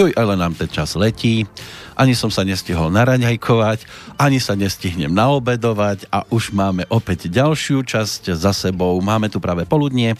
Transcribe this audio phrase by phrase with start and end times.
[0.00, 1.44] Juj, ale nám ten čas letí,
[1.92, 3.84] ani som sa nestihol naraňajkovať,
[4.16, 8.96] ani sa nestihnem naobedovať a už máme opäť ďalšiu časť za sebou.
[9.04, 10.16] Máme tu práve poludnie.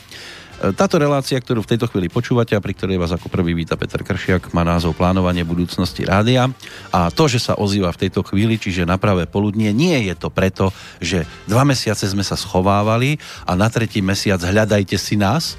[0.77, 4.05] Táto relácia, ktorú v tejto chvíli počúvate a pri ktorej vás ako prvý víta Peter
[4.05, 6.53] Kršiak, má názov Plánovanie budúcnosti rádia.
[6.93, 10.29] A to, že sa ozýva v tejto chvíli, čiže na pravé poludnie, nie je to
[10.29, 13.17] preto, že dva mesiace sme sa schovávali
[13.49, 15.57] a na tretí mesiac hľadajte si nás,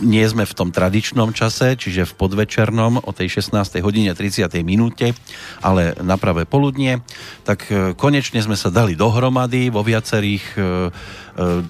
[0.00, 3.80] nie sme v tom tradičnom čase, čiže v podvečernom o tej 16.
[3.84, 4.48] hodine 30.
[4.64, 5.12] minúte,
[5.60, 7.02] ale na pravé poludnie,
[7.42, 10.66] tak e, konečne sme sa dali dohromady vo viacerých, e, e,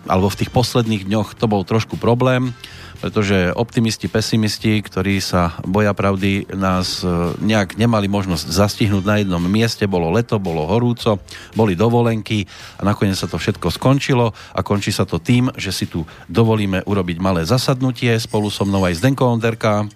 [0.06, 2.54] alebo v tých posledných dňoch to bol trošku problém,
[2.98, 7.06] pretože optimisti, pesimisti, ktorí sa boja pravdy, nás e,
[7.38, 9.86] nejak nemali možnosť zastihnúť na jednom mieste.
[9.86, 11.22] Bolo leto, bolo horúco,
[11.54, 12.44] boli dovolenky
[12.78, 16.82] a nakoniec sa to všetko skončilo a končí sa to tým, že si tu dovolíme
[16.82, 19.86] urobiť malé zasadnutie spolu so mnou aj Zdenko Onderka.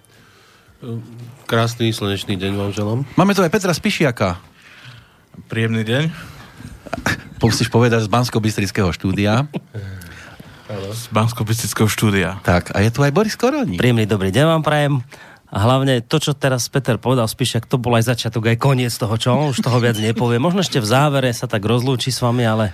[1.50, 2.98] Krásny slnečný deň vám želám.
[3.18, 4.38] Máme tu aj Petra Spišiaka.
[5.50, 6.04] Príjemný deň.
[7.42, 8.38] Musíš povedať z bansko
[8.94, 9.42] štúdia.
[10.70, 11.42] Z bansko
[11.90, 12.38] štúdia.
[12.46, 13.76] Tak, a je tu aj Boris Koroni.
[13.76, 14.94] Príjemný dobrý deň vám prajem.
[15.52, 18.88] A hlavne to, čo teraz Peter povedal, spíš, ak to bol aj začiatok, aj koniec
[18.96, 20.40] toho, čo on už toho viac nepovie.
[20.40, 22.72] Možno ešte v závere sa tak rozlúči s vami, ale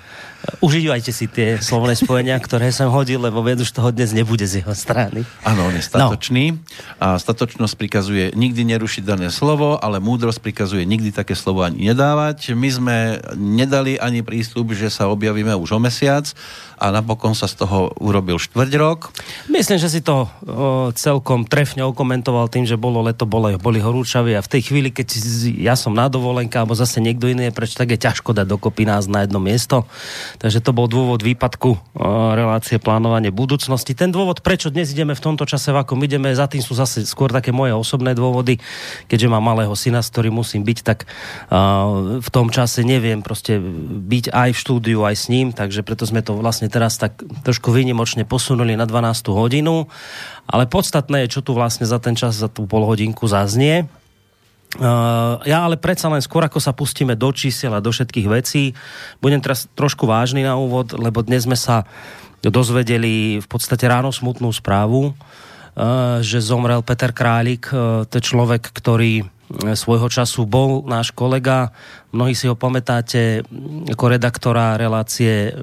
[0.63, 4.63] užívajte si tie slovné spojenia, ktoré som hodil, lebo vied už toho dnes nebude z
[4.63, 5.27] jeho strany.
[5.43, 6.55] Áno, on je statočný.
[6.55, 6.59] No.
[7.03, 12.55] A statočnosť prikazuje nikdy nerušiť dané slovo, ale múdrosť prikazuje nikdy také slovo ani nedávať.
[12.55, 12.97] My sme
[13.35, 16.31] nedali ani prístup, že sa objavíme už o mesiac
[16.79, 19.11] a napokon sa z toho urobil štvrť rok.
[19.51, 24.37] Myslím, že si to o, celkom trefne okomentoval tým, že bolo leto, boli, boli horúčaví
[24.37, 25.09] a v tej chvíli, keď
[25.57, 28.85] ja som na dovolenka alebo zase niekto iný je preč, tak je ťažko dať dokopy
[28.85, 29.89] nás na jedno miesto.
[30.37, 31.79] Takže to bol dôvod výpadku o,
[32.37, 33.97] relácie plánovanie budúcnosti.
[33.97, 37.09] Ten dôvod, prečo dnes ideme v tomto čase, v akom ideme, za tým sú zase
[37.09, 38.61] skôr také moje osobné dôvody,
[39.09, 41.09] keďže mám malého syna, s ktorým musím byť, tak
[41.49, 43.57] uh, v tom čase neviem proste
[44.05, 47.73] byť aj v štúdiu, aj s ním, takže preto sme to vlastne teraz tak trošku
[47.73, 49.33] výnimočne posunuli na 12.
[49.33, 49.87] hodinu,
[50.49, 53.85] ale podstatné je, čo tu vlastne za ten čas, za tú pol hodinku zaznie.
[54.77, 58.77] Uh, ja ale predsa len skôr, ako sa pustíme do čísel a do všetkých vecí,
[59.21, 61.89] budem teraz trošku vážny na úvod, lebo dnes sme sa
[62.45, 68.69] dozvedeli v podstate ráno smutnú správu, uh, že zomrel Peter Králik, uh, to je človek,
[68.69, 71.73] ktorý svojho času bol náš kolega.
[72.13, 73.41] Mnohí si ho pamätáte
[73.89, 75.57] ako redaktora relácie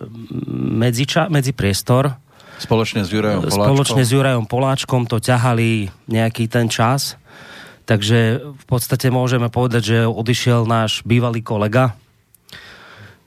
[0.49, 2.24] Medziča, Medzipriestor.
[2.59, 3.65] Spoločne s Jurajom Poláčkom.
[3.67, 7.19] Spoločne s Jurajom Poláčkom to ťahali nejaký ten čas.
[7.85, 11.93] Takže v podstate môžeme povedať, že odišiel náš bývalý kolega.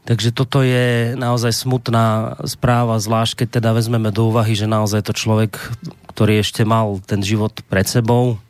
[0.08, 5.12] Takže toto je naozaj smutná správa, zvlášť keď teda vezmeme do úvahy, že naozaj to
[5.12, 5.60] človek,
[6.10, 8.40] ktorý ešte mal ten život pred sebou,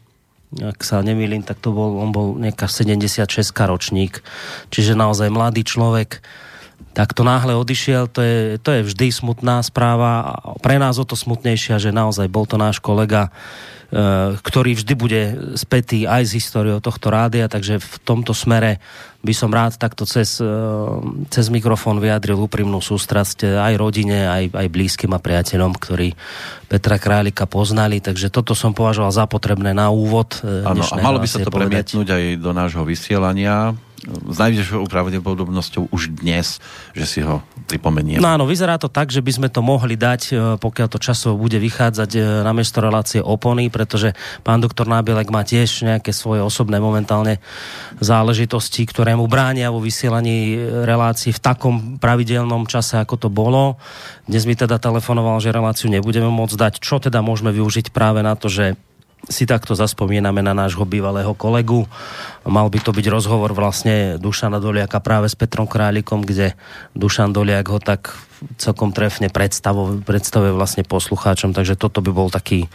[0.55, 4.25] ak sa nemýlim, tak to bol, on bol nejaká 76 ročník,
[4.72, 6.25] čiže naozaj mladý človek,
[6.99, 10.43] tak to náhle odišiel, to je, to je vždy smutná správa.
[10.59, 13.31] Pre nás o to smutnejšia, že naozaj bol to náš kolega,
[13.94, 15.22] e, ktorý vždy bude
[15.55, 18.83] spätý aj s históriou tohto rádia, takže v tomto smere
[19.22, 20.50] by som rád takto cez, e,
[21.31, 26.19] cez mikrofón vyjadril úprimnú sústrasť aj rodine, aj, aj blízkym a priateľom, ktorí
[26.66, 30.43] Petra Králika poznali, takže toto som považoval za potrebné na úvod.
[30.43, 33.78] Áno, a malo by sa to premietnúť aj do nášho vysielania
[34.09, 36.59] s najvyššou pravdepodobnosťou už dnes,
[36.97, 38.19] že si ho pripomeniem.
[38.19, 41.37] No áno, vyzerá to tak, že by sme to mohli dať, e, pokiaľ to časovo
[41.37, 46.41] bude vychádzať e, na miesto relácie opony, pretože pán doktor Nábielek má tiež nejaké svoje
[46.41, 47.39] osobné momentálne
[48.01, 50.57] záležitosti, ktoré mu bránia vo vysielaní
[50.89, 53.77] relácií v takom pravidelnom čase, ako to bolo.
[54.25, 56.75] Dnes mi teda telefonoval, že reláciu nebudeme môcť dať.
[56.81, 58.81] Čo teda môžeme využiť práve na to, že
[59.26, 61.91] si takto zaspomíname na nášho bývalého kolegu.
[62.47, 66.54] Mal by to byť rozhovor vlastne Dušana Doliaka práve s Petrom Králikom, kde
[66.94, 68.15] Dušan Doliak ho tak
[68.56, 72.70] celkom trefne predstavuje, vlastne poslucháčom, takže toto by bol taký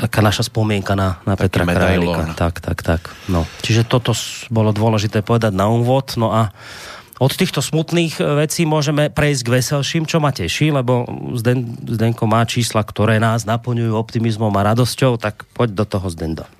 [0.00, 2.32] taká naša spomienka na, na Petra Králika.
[2.32, 3.00] Tak, tak, tak.
[3.28, 3.44] No.
[3.60, 4.16] Čiže toto
[4.48, 6.16] bolo dôležité povedať na úvod.
[6.16, 6.50] No a
[7.22, 11.06] od týchto smutných e, vecí môžeme prejsť k veselším, čo ma teší, lebo
[11.38, 16.50] Zden, Zdenko má čísla, ktoré nás naplňujú optimizmom a radosťou, tak poď do toho Zdenda.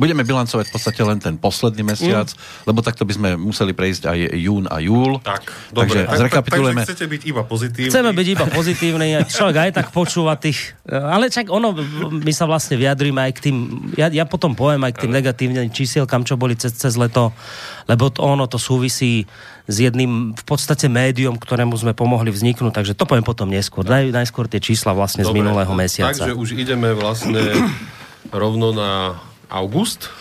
[0.00, 2.66] Budeme bilancovať v podstate len ten posledný mesiac, mm.
[2.66, 5.20] lebo takto by sme museli prejsť aj jún a júl.
[5.20, 5.44] Tak,
[5.76, 6.08] dobre.
[6.08, 6.82] Takže zrekapitulujeme.
[6.82, 7.90] Takže chcete byť iba pozitívni.
[7.92, 10.72] Chceme byť iba pozitívni, človek aj tak počúva tých...
[10.88, 11.76] Ale čak ono,
[12.10, 13.56] my sa vlastne vyjadríme aj k tým...
[13.94, 17.36] Ja, ja potom poviem aj k tým negatívnym čísielkam, čo boli cez, cez leto,
[17.84, 19.28] lebo to, ono to súvisí
[19.64, 23.80] s jedným v podstate médium, ktorému sme pomohli vzniknúť, takže to poviem potom neskôr.
[23.80, 26.12] Naj, najskôr tie čísla vlastne Dobre, z minulého mesiaca.
[26.12, 27.40] Takže už ideme vlastne
[28.44, 29.16] rovno na
[29.48, 30.12] august.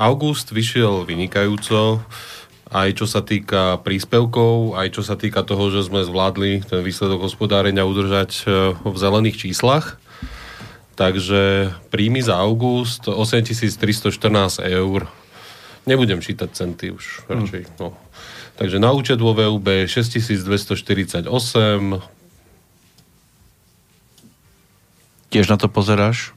[0.00, 2.00] August vyšiel vynikajúco,
[2.72, 7.22] aj čo sa týka príspevkov, aj čo sa týka toho, že sme zvládli ten výsledok
[7.22, 10.00] hospodárenia udržať e, v zelených číslach.
[10.96, 15.06] Takže príjmy za august 8314 eur.
[15.86, 17.78] Nebudem čítať centy už radšej.
[17.78, 17.94] No.
[18.58, 21.30] Takže na účet vo VUB 6248.
[25.30, 26.34] Tiež na to pozeráš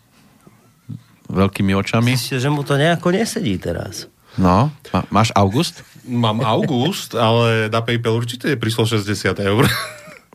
[1.29, 2.13] veľkými očami.
[2.13, 4.09] Myslíte, že mu to nejako nesedí teraz?
[4.37, 5.81] No, má, máš august?
[6.05, 9.65] Mám august, ale na PayPal určite prišlo 60 eur.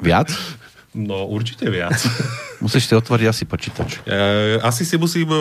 [0.03, 0.31] Viac?
[0.95, 1.99] No, určite viac.
[2.65, 3.99] Musíš si otvoriť asi počítač.
[4.07, 4.15] E,
[4.63, 5.39] asi si musím, e,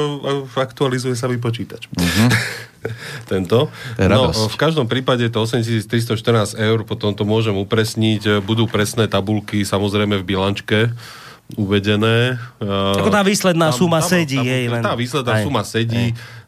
[0.51, 1.87] aktualizuje sa mi počítač.
[1.93, 2.25] Mhm.
[3.31, 3.71] Tento.
[3.95, 8.43] No, v každom prípade to 8314 eur, potom to môžem upresniť.
[8.43, 10.91] Budú presné tabulky, samozrejme v bilančke
[11.53, 12.39] uvedené.
[12.57, 16.42] E, Ako tá výsledná suma sedí, tam, len- Tá výsledná aj, suma sedí a,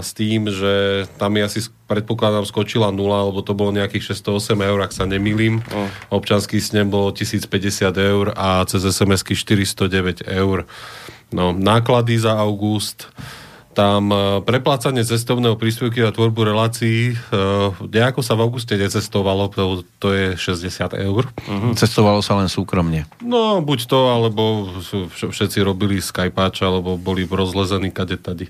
[0.00, 4.78] s tým, že tam je asi, predpokladám, skočila nula, lebo to bolo nejakých 608 eur,
[4.80, 5.60] ak sa nemýlim.
[6.08, 10.64] Občanský snem bolo 1050 eur a cez SMS-ky 409 eur.
[11.28, 13.12] No, náklady za august,
[13.74, 14.16] tam e,
[14.46, 17.16] preplácanie cestovného príspevky na tvorbu relácií, e,
[17.90, 21.26] nejako sa v auguste necestovalo, to, to je 60 eur.
[21.74, 23.10] Cestovalo sa len súkromne.
[23.18, 24.70] No, buď to, alebo
[25.18, 28.46] všetci robili Skypáč, alebo boli rozlezení kade tady.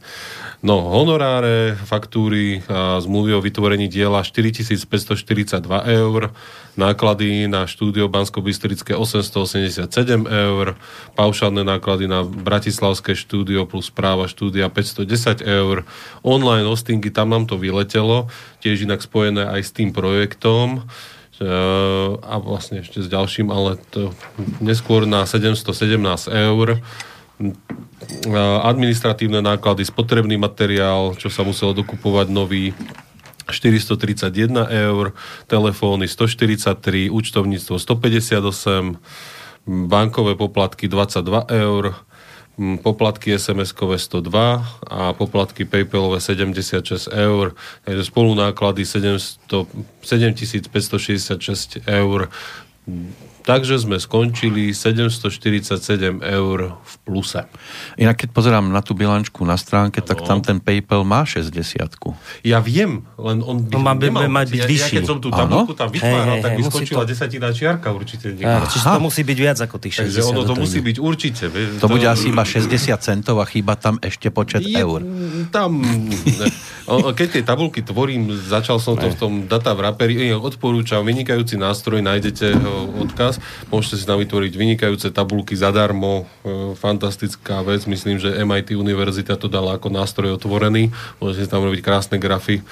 [0.61, 6.33] No, honoráre, faktúry a zmluvy o vytvorení diela 4542 eur,
[6.75, 9.87] náklady na štúdio Bansko-Bystrické 887
[10.27, 10.75] eur,
[11.15, 15.87] paušálne náklady na Bratislavské štúdio plus práva štúdia 510 eur,
[16.27, 18.31] online hostingy, tam nám to vyletelo,
[18.63, 20.87] tiež inak spojené aj s tým projektom,
[21.35, 21.51] E,
[22.15, 24.15] a vlastne ešte s ďalším, ale to
[24.63, 26.79] neskôr na 717 eur.
[26.79, 27.51] E,
[28.63, 32.71] Administratívne náklady, spotrebný materiál, čo sa muselo dokupovať nový,
[33.51, 35.13] 431 eur,
[35.47, 38.99] telefóny 143, účtovníctvo 158,
[39.67, 41.95] bankové poplatky 22 eur,
[42.83, 47.55] poplatky SMS-kové 102 a poplatky PayPalové 76 eur.
[47.85, 49.51] Takže spolu náklady 700,
[50.03, 52.29] 7566 eur.
[53.45, 55.77] Takže sme skončili 747
[56.19, 57.45] eur v pluse.
[57.95, 61.53] Inak keď pozerám na tú bilančku na stránke, tak tam ten PayPal má 60
[62.41, 64.81] Ja viem, len on by No, má by- nemal mať byť ja, vyšší.
[64.89, 67.49] Ja keď som tú tabulku tam Hej, vytváral, hej, tak by musí skočila to- desatina
[67.53, 68.27] čiarka určite.
[68.33, 68.65] niekde.
[68.65, 70.05] Čiže to musí byť viac ako tých 60.
[70.09, 71.45] Takže ono to musí byť určite.
[71.47, 75.05] vieš, To bude asi iba 60 centov a chýba tam ešte počet Je- eur.
[75.53, 75.85] Tam,
[77.13, 81.57] keď tie tabulky tvorím, začal som to v tom data v raperi, eh, odporúčam vynikajúci
[81.57, 82.73] nástroj, nájdete ho,
[83.35, 89.37] odkaz, môžete si tam vytvoriť vynikajúce tabulky zadarmo, e, fantastická vec, myslím, že MIT univerzita
[89.37, 92.63] to dala ako nástroj otvorený, môžete si tam robiť krásne grafy.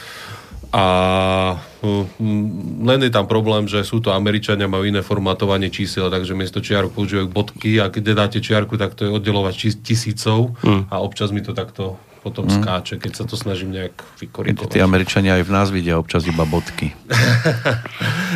[0.73, 6.33] A mm, len je tam problém, že sú to Američania, majú iné formátovanie čísel, takže
[6.33, 10.57] miesto čiarok používajú bodky a keď dáte čiarku, tak to je oddelovať tisícov
[10.89, 14.79] a občas mi to takto potom skáče, keď sa to snažím nejak Tí vykorigovať.
[14.79, 16.95] Američania aj v nás vidia občas iba bodky.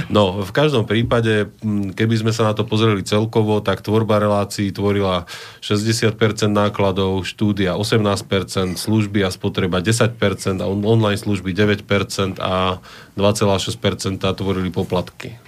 [0.06, 4.68] No, v každom prípade, mm, keby sme sa na to pozreli celkovo, tak tvorba relácií
[4.70, 5.24] tvorila
[5.64, 6.14] 60%
[6.52, 12.78] nákladov, štúdia 18%, služby a spotreba 10% a on- online služby 9% a
[13.16, 15.40] 2,6% tvorili poplatky.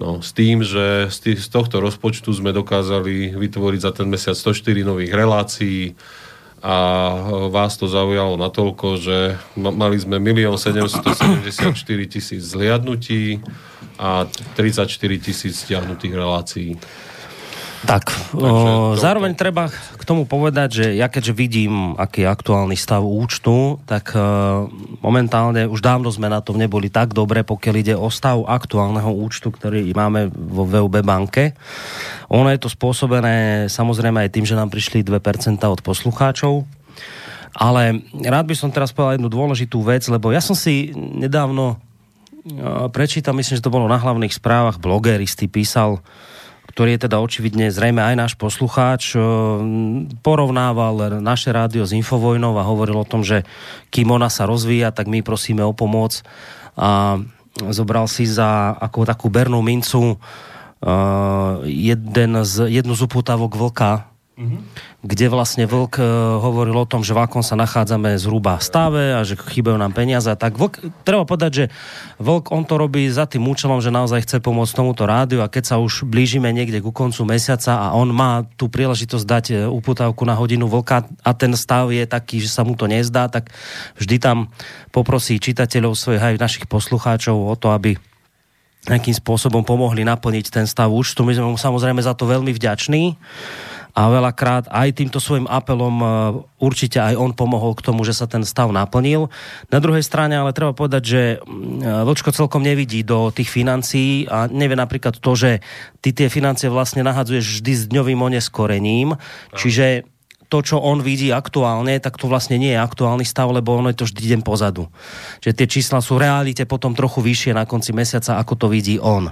[0.00, 4.32] No, s tým, že z, tých, z tohto rozpočtu sme dokázali vytvoriť za ten mesiac
[4.32, 5.92] 104 nových relácií
[6.60, 6.76] a
[7.48, 11.72] vás to zaujalo natoľko, že ma- mali sme 1 774
[12.06, 13.40] tisíc zliadnutí
[13.96, 16.76] a 34 tisíc stiahnutých relácií.
[17.80, 23.00] Tak, o, zároveň treba k tomu povedať, že ja keďže vidím, aký je aktuálny stav
[23.00, 24.20] účtu, tak e,
[25.00, 29.48] momentálne už dávno sme na tom neboli tak dobre, pokiaľ ide o stav aktuálneho účtu,
[29.48, 31.56] ktorý máme vo VUB banke.
[32.28, 35.16] Ono je to spôsobené samozrejme aj tým, že nám prišli 2%
[35.64, 36.68] od poslucháčov,
[37.56, 41.80] ale rád by som teraz povedal jednu dôležitú vec, lebo ja som si nedávno
[42.44, 46.04] e, prečítal, myslím, že to bolo na hlavných správach, bloger istý písal,
[46.70, 49.18] ktorý je teda očividne zrejme aj náš poslucháč, e,
[50.22, 53.42] porovnával naše rádio s Infovojnou a hovoril o tom, že
[53.90, 56.22] kým ona sa rozvíja, tak my prosíme o pomoc.
[56.78, 57.18] A
[57.70, 60.16] zobral si za ako takú bernú mincu e,
[61.66, 64.09] jeden z, jednu z upútavok vlka,
[65.00, 66.04] kde vlastne Vlk e,
[66.40, 70.28] hovoril o tom, že v akom sa nachádzame zhruba stave a že chýbajú nám peniaze.
[70.28, 71.64] Tak Vlk, treba povedať, že
[72.20, 75.64] Vlk on to robí za tým účelom, že naozaj chce pomôcť tomuto rádiu a keď
[75.72, 80.24] sa už blížime niekde ku koncu mesiaca a on má tú príležitosť dať e, uputávku
[80.24, 83.52] na hodinu Vlka a ten stav je taký, že sa mu to nezdá, tak
[83.96, 84.52] vždy tam
[84.92, 87.96] poprosí čitateľov svojich aj našich poslucháčov o to, aby
[88.88, 91.20] nejakým spôsobom pomohli naplniť ten stav účtu.
[91.20, 93.12] My sme mu samozrejme za to veľmi vďační
[93.94, 96.06] a veľakrát aj týmto svojim apelom e,
[96.62, 99.30] určite aj on pomohol k tomu, že sa ten stav naplnil.
[99.70, 104.46] Na druhej strane ale treba povedať, že mm, Vlčko celkom nevidí do tých financií a
[104.46, 105.64] nevie napríklad to, že
[105.98, 109.18] ty tie financie vlastne nahadzuješ vždy s dňovým oneskorením,
[109.58, 110.06] čiže
[110.50, 114.02] to, čo on vidí aktuálne, tak to vlastne nie je aktuálny stav, lebo ono je
[114.02, 114.90] to vždy deň pozadu.
[115.38, 119.30] Čiže tie čísla sú realite potom trochu vyššie na konci mesiaca, ako to vidí on.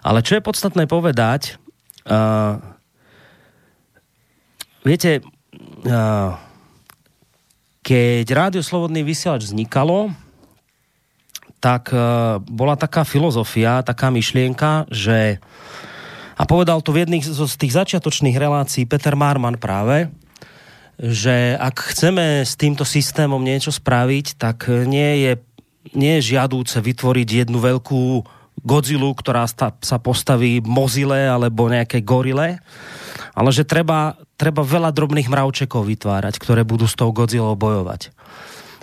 [0.00, 1.60] Ale čo je podstatné povedať,
[2.08, 2.73] uh,
[4.84, 5.24] Viete,
[7.80, 10.12] keď Rádio Slobodný vysielač vznikalo,
[11.56, 11.88] tak
[12.44, 15.40] bola taká filozofia, taká myšlienka, že
[16.36, 20.12] a povedal to v jedných z tých začiatočných relácií Peter Marman práve,
[21.00, 25.32] že ak chceme s týmto systémom niečo spraviť, tak nie je,
[25.96, 28.20] nie je žiadúce vytvoriť jednu veľkú
[28.60, 29.48] Godzilla, ktorá
[29.80, 32.60] sa postaví mozile alebo nejaké gorile,
[33.34, 38.14] ale že treba, treba veľa drobných mravčekov vytvárať, ktoré budú s tou Godzillou bojovať.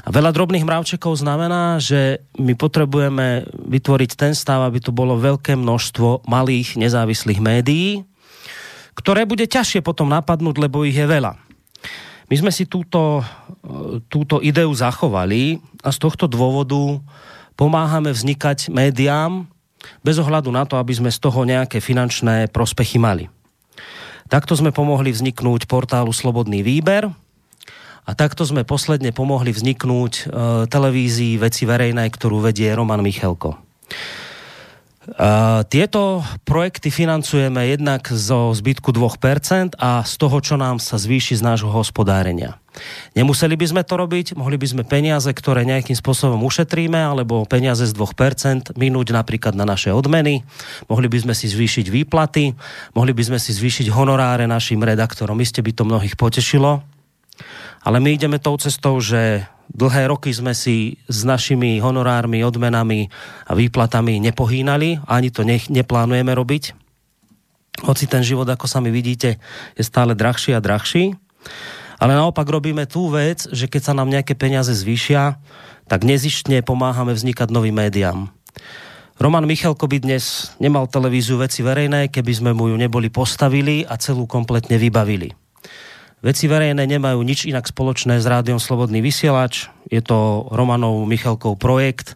[0.02, 5.54] A veľa drobných mravčekov znamená, že my potrebujeme vytvoriť ten stav, aby tu bolo veľké
[5.54, 8.02] množstvo malých nezávislých médií,
[8.98, 11.38] ktoré bude ťažšie potom napadnúť, lebo ich je veľa.
[12.28, 13.22] My sme si túto,
[14.08, 16.98] túto ideu zachovali a z tohto dôvodu
[17.60, 19.46] pomáhame vznikať médiám
[20.02, 23.30] bez ohľadu na to, aby sme z toho nejaké finančné prospechy mali.
[24.32, 27.12] Takto sme pomohli vzniknúť portálu Slobodný výber
[28.08, 30.24] a takto sme posledne pomohli vzniknúť e,
[30.72, 33.60] televízii Veci verejnej, ktorú vedie Roman Michelko.
[35.74, 41.42] Tieto projekty financujeme jednak zo zbytku 2% a z toho, čo nám sa zvýši z
[41.42, 42.62] nášho hospodárenia.
[43.18, 47.84] Nemuseli by sme to robiť, mohli by sme peniaze, ktoré nejakým spôsobom ušetríme, alebo peniaze
[47.84, 50.46] z 2% minúť napríklad na naše odmeny,
[50.86, 52.54] mohli by sme si zvýšiť výplaty,
[52.94, 55.42] mohli by sme si zvýšiť honoráre našim redaktorom.
[55.42, 56.86] Iste by to mnohých potešilo,
[57.82, 63.08] ale my ideme tou cestou, že Dlhé roky sme si s našimi honorármi, odmenami
[63.48, 66.76] a výplatami nepohýnali, ani to ne, neplánujeme robiť.
[67.88, 69.40] Hoci ten život, ako sami vidíte,
[69.80, 71.16] je stále drahší a drahší.
[72.04, 75.40] Ale naopak robíme tú vec, že keď sa nám nejaké peniaze zvýšia,
[75.88, 78.28] tak nezištne pomáhame vznikať novým médiám.
[79.22, 83.96] Roman Michalko by dnes nemal televíziu veci verejné, keby sme mu ju neboli postavili a
[83.96, 85.41] celú kompletne vybavili.
[86.22, 89.74] Veci verejné nemajú nič inak spoločné s rádiom Slobodný vysielač.
[89.90, 92.14] Je to Romanov Michalkov projekt,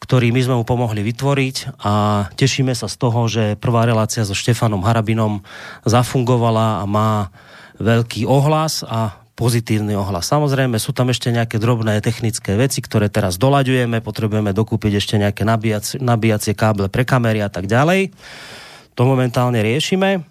[0.00, 4.32] ktorý my sme mu pomohli vytvoriť a tešíme sa z toho, že prvá relácia so
[4.32, 5.44] Štefanom Harabinom
[5.84, 7.28] zafungovala a má
[7.76, 10.32] veľký ohlas a pozitívny ohlas.
[10.32, 15.44] Samozrejme, sú tam ešte nejaké drobné technické veci, ktoré teraz doľaďujeme, potrebujeme dokúpiť ešte nejaké
[15.44, 18.16] nabíjacie, nabíjacie káble pre kamery a tak ďalej.
[18.96, 20.24] To momentálne riešime,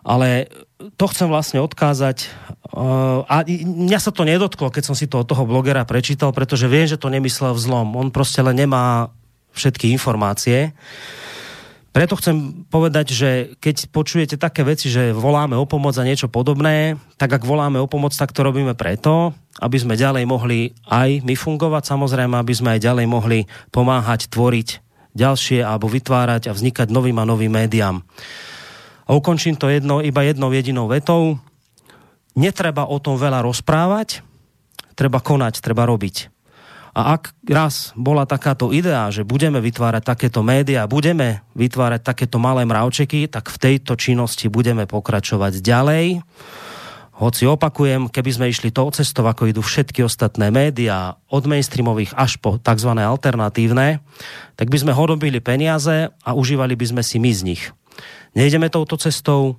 [0.00, 0.48] ale
[0.78, 2.30] to chcem vlastne odkázať
[2.70, 6.70] uh, a mňa sa to nedotklo, keď som si to od toho blogera prečítal, pretože
[6.70, 7.98] viem, že to nemyslel vzlom.
[7.98, 9.10] On proste len nemá
[9.58, 10.70] všetky informácie.
[11.90, 16.94] Preto chcem povedať, že keď počujete také veci, že voláme o pomoc a niečo podobné,
[17.18, 21.34] tak ak voláme o pomoc, tak to robíme preto, aby sme ďalej mohli aj my
[21.34, 23.38] fungovať, samozrejme, aby sme aj ďalej mohli
[23.74, 24.68] pomáhať, tvoriť
[25.18, 27.98] ďalšie alebo vytvárať a vznikať novým a novým médiám.
[29.08, 31.40] A ukončím to jedno, iba jednou jedinou vetou.
[32.36, 34.20] Netreba o tom veľa rozprávať,
[34.92, 36.28] treba konať, treba robiť.
[36.98, 42.66] A ak raz bola takáto idea, že budeme vytvárať takéto médiá, budeme vytvárať takéto malé
[42.66, 46.20] mravčeky, tak v tejto činnosti budeme pokračovať ďalej.
[47.18, 52.38] Hoci opakujem, keby sme išli tou cestou, ako idú všetky ostatné médiá, od mainstreamových až
[52.38, 52.90] po tzv.
[52.94, 53.98] alternatívne,
[54.54, 57.62] tak by sme hodobili peniaze a užívali by sme si my z nich.
[58.36, 59.56] Nejdeme touto cestou,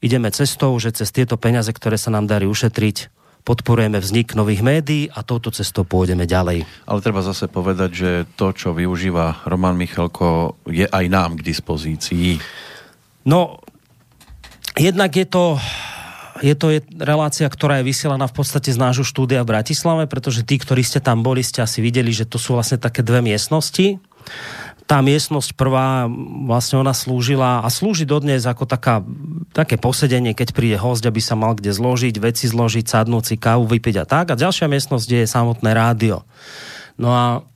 [0.00, 3.12] ideme cestou, že cez tieto peniaze, ktoré sa nám darí ušetriť,
[3.44, 6.64] podporujeme vznik nových médií a touto cestou pôjdeme ďalej.
[6.84, 12.36] Ale treba zase povedať, že to, čo využíva Roman Michalko, je aj nám k dispozícii.
[13.24, 13.60] No,
[14.76, 15.56] jednak je to
[16.40, 20.56] je to relácia, ktorá je vysielaná v podstate z nášho štúdia v Bratislave, pretože tí,
[20.56, 24.00] ktorí ste tam boli, ste asi videli, že to sú vlastne také dve miestnosti
[24.90, 26.10] tá miestnosť prvá,
[26.50, 29.06] vlastne ona slúžila a slúži dodnes ako taká,
[29.54, 33.70] také posedenie, keď príde host, aby sa mal kde zložiť, veci zložiť, sadnúť si kávu,
[33.70, 34.34] vypiť a tak.
[34.34, 36.26] A ďalšia miestnosť je samotné rádio.
[36.98, 37.46] No a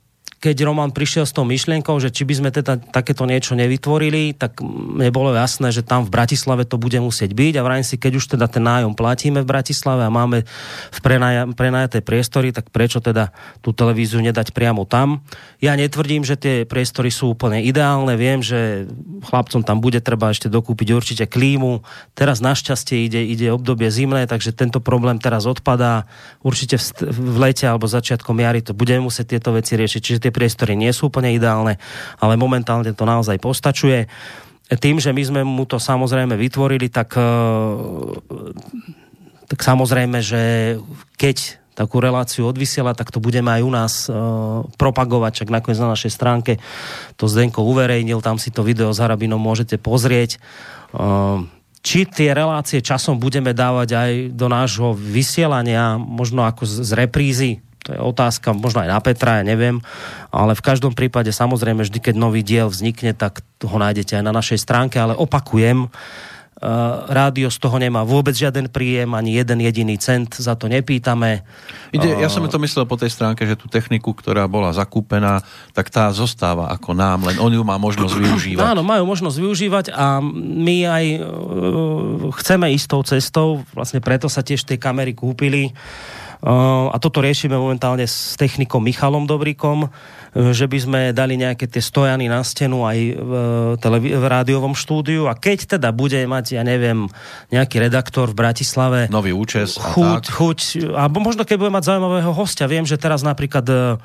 [0.45, 4.61] keď Roman prišiel s tou myšlienkou, že či by sme teda takéto niečo nevytvorili, tak
[4.61, 8.13] mne bolo jasné, že tam v Bratislave to bude musieť byť a vrajím si, keď
[8.21, 10.45] už teda ten nájom platíme v Bratislave a máme
[10.93, 10.99] v
[11.57, 13.33] prenajaté priestory, tak prečo teda
[13.65, 15.25] tú televíziu nedať priamo tam?
[15.65, 18.85] Ja netvrdím, že tie priestory sú úplne ideálne, viem, že
[19.25, 21.81] chlapcom tam bude treba ešte dokúpiť určite klímu.
[22.13, 26.05] Teraz našťastie ide, ide obdobie zimné, takže tento problém teraz odpadá.
[26.45, 30.01] Určite v lete alebo začiatkom jary to budeme musieť tieto veci riešiť.
[30.03, 31.79] Čiže tie priestory nie sú úplne ideálne,
[32.19, 34.11] ale momentálne to naozaj postačuje.
[34.67, 37.23] Tým, že my sme mu to samozrejme vytvorili, tak, eh,
[39.47, 40.75] tak samozrejme, že
[41.15, 45.91] keď takú reláciu odvysiela, tak to budeme aj u nás uh, propagovať, čak nakoniec na
[45.91, 46.55] našej stránke
[47.19, 50.39] to Zdenko uverejnil, tam si to video s Harabinom môžete pozrieť.
[50.95, 51.43] Uh,
[51.83, 57.51] či tie relácie časom budeme dávať aj do nášho vysielania, možno ako z, z reprízy,
[57.85, 59.85] to je otázka možno aj na Petra, ja neviem,
[60.33, 64.33] ale v každom prípade samozrejme vždy, keď nový diel vznikne, tak ho nájdete aj na
[64.33, 65.93] našej stránke, ale opakujem,
[66.55, 71.43] Uh, rádio z toho nemá vôbec žiaden príjem, ani jeden jediný cent, za to nepýtame.
[71.91, 75.43] Ide, ja som to myslel po tej stránke, že tú techniku, ktorá bola zakúpená,
[75.75, 78.71] tak tá zostáva ako nám, len on ju má možnosť využívať.
[78.71, 84.39] Áno, majú možnosť využívať a my aj uh, chceme ísť tou cestou, vlastne preto sa
[84.39, 85.75] tiež tie kamery kúpili.
[86.45, 89.89] Uh, a toto riešime momentálne s technikom Michalom Dobríkom,
[90.35, 93.31] že by sme dali nejaké tie stojany na stenu aj v,
[93.79, 97.07] televí- v rádiovom štúdiu a keď teda bude mať, ja neviem,
[97.55, 100.59] nejaký redaktor v Bratislave nový účes chuť, chuť,
[100.91, 102.67] alebo možno keď bude mať zaujímavého hostia.
[102.67, 103.95] Viem, že teraz napríklad uh,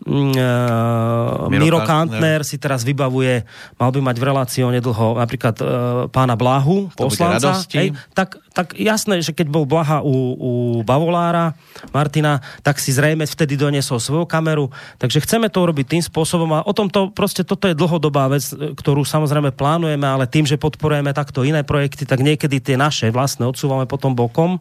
[0.00, 3.44] Miro, Miro Kantner si teraz vybavuje,
[3.76, 5.68] mal by mať v relácii nedlho napríklad uh,
[6.08, 7.60] pána Blahu, poslanca.
[7.72, 11.54] Hej, tak, tak jasné, že keď bol Blaha u, u Bavolára,
[11.94, 14.74] Martina, tak si zrejme vtedy doniesol svoju kameru.
[14.98, 19.06] Takže chceme to urobiť tým spôsobom a o tomto proste toto je dlhodobá vec, ktorú
[19.06, 23.86] samozrejme plánujeme, ale tým, že podporujeme takto iné projekty, tak niekedy tie naše vlastné odsúvame
[23.86, 24.58] potom bokom.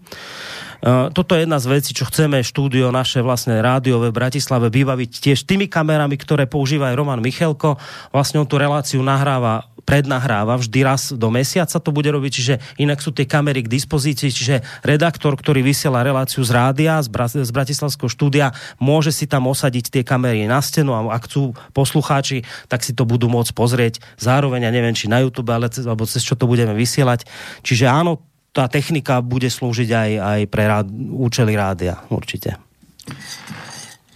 [0.79, 5.11] Uh, toto je jedna z vecí, čo chceme štúdio naše vlastné rádiové v Bratislave vybaviť
[5.11, 7.75] tiež tými kamerami, ktoré používa aj Roman Michelko.
[8.15, 13.01] Vlastne on tú reláciu nahráva prednahráva vždy raz do mesiaca to bude robiť, čiže inak
[13.01, 17.49] sú tie kamery k dispozícii, čiže redaktor, ktorý vysiela reláciu z rádia, z, Bra- z
[17.49, 22.83] Bratislavského štúdia, môže si tam osadiť tie kamery na stenu a ak chcú poslucháči, tak
[22.83, 26.21] si to budú môcť pozrieť zároveň, ja neviem, či na YouTube, ale cez, alebo cez
[26.21, 27.23] čo to budeme vysielať.
[27.63, 28.19] Čiže áno,
[28.51, 32.57] tá technika bude slúžiť aj, aj pre rád, účely rádia, určite.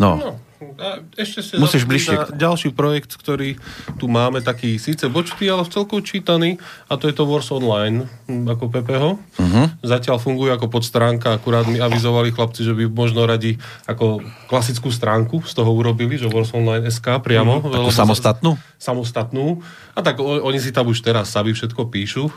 [0.01, 0.19] No.
[0.19, 0.31] no.
[0.79, 2.35] A ešte ste Musíš bližšie.
[2.35, 3.59] Ďalší projekt, ktorý
[3.99, 6.57] tu máme, taký síce bočtý, ale v celku čítaný,
[6.89, 9.03] a to je to Wars Online, hm, ako PPH.
[9.15, 9.65] Uh-huh.
[9.83, 15.43] Zatiaľ funguje ako podstránka, akurát mi avizovali chlapci, že by možno radi ako klasickú stránku
[15.43, 17.59] z toho urobili, že Wars Online SK priamo.
[17.61, 17.73] Uh-huh.
[17.73, 18.57] Takú samostatnú?
[18.79, 19.61] Samostatnú.
[19.93, 22.31] A tak oni si tam už teraz sami všetko píšu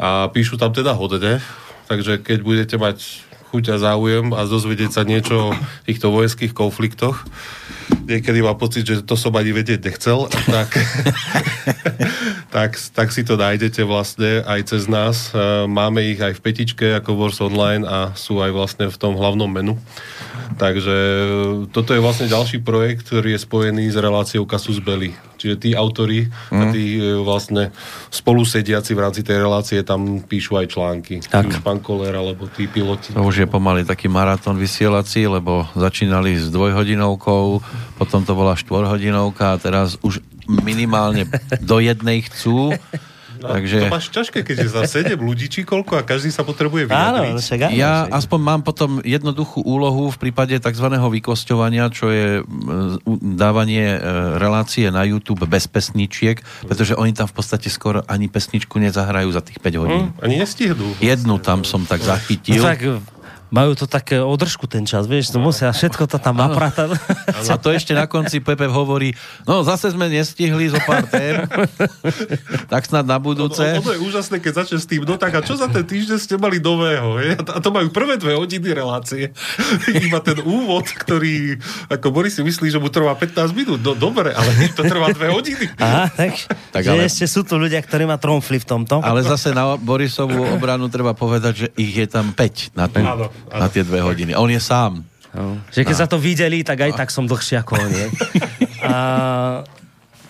[0.00, 1.38] a píšu tam teda hodne.
[1.84, 5.56] Takže keď budete mať chuť a záujem a dozvedieť sa niečo o
[5.86, 7.22] týchto vojenských konfliktoch.
[8.04, 10.68] Niekedy mám pocit, že to som ani vedieť nechcel, tak,
[12.54, 15.32] tak, tak si to nájdete vlastne aj cez nás.
[15.64, 19.48] Máme ich aj v petičke ako Wars Online a sú aj vlastne v tom hlavnom
[19.48, 19.74] menu.
[20.54, 21.26] Takže e,
[21.72, 25.12] toto je vlastne ďalší projekt, ktorý je spojený s reláciou Casus Belli.
[25.40, 26.56] Čiže tí autory mm.
[26.56, 26.72] a mhm.
[26.72, 27.74] tí e, vlastne
[28.08, 31.20] spolusediaci v rámci tej relácie tam píšu aj články.
[31.24, 31.50] Tak.
[31.50, 33.12] Už pán Koller alebo tí piloti.
[33.12, 37.60] To už je pomaly taký maratón vysielací, lebo začínali s dvojhodinovkou,
[38.00, 41.24] potom to bola štvorhodinovka a teraz už minimálne
[41.60, 42.76] do jednej chcú
[43.44, 43.76] No, Takže...
[43.84, 47.36] To máš ťažké, keďže za 7 ľudí či koľko a každý sa potrebuje vyjadriť.
[47.36, 48.16] Áno, však áno, ja však.
[48.24, 50.86] aspoň mám potom jednoduchú úlohu v prípade tzv.
[50.88, 52.40] vykosťovania, čo je
[53.20, 53.98] dávanie e,
[54.40, 59.44] relácie na YouTube bez pesničiek, pretože oni tam v podstate skoro ani pesničku nezahrajú za
[59.44, 60.02] tých 5 hodín.
[60.08, 60.96] Hm, ani nestihnú.
[61.04, 62.64] Jednu tam som tak zachytil.
[62.64, 62.80] No, tak
[63.54, 66.98] majú to také održku ten čas, vieš, to musia všetko to tam napratať.
[67.30, 69.14] A to ešte na konci Pepe hovorí,
[69.46, 71.46] no zase sme nestihli zo pár tém,
[72.72, 73.62] tak snad na budúce.
[73.78, 76.18] Ono, ono je úžasné, keď začne s tým, no tak a čo za ten týždeň
[76.18, 77.22] ste mali nového?
[77.22, 77.38] Je?
[77.38, 79.30] A to majú prvé dve hodiny relácie.
[80.10, 81.62] Iba ten úvod, ktorý,
[81.94, 83.78] ako Boris si myslí, že mu trvá 15 minút.
[83.86, 85.70] No dobre, ale to trvá dve hodiny.
[85.78, 87.06] Aha, tak, tak ale...
[87.06, 88.98] ešte sú tu ľudia, ktorí má tromfli v tomto.
[88.98, 93.06] Ale zase na Borisovú obranu treba povedať, že ich je tam 5 na ten.
[93.06, 94.32] Áno na tie dve hodiny.
[94.32, 95.04] A on je sám.
[95.34, 95.58] No.
[95.74, 96.00] Že keď a.
[96.00, 96.98] sa to videli, tak aj no.
[96.98, 98.06] tak som dlhšie ako on je.
[98.84, 99.64] A,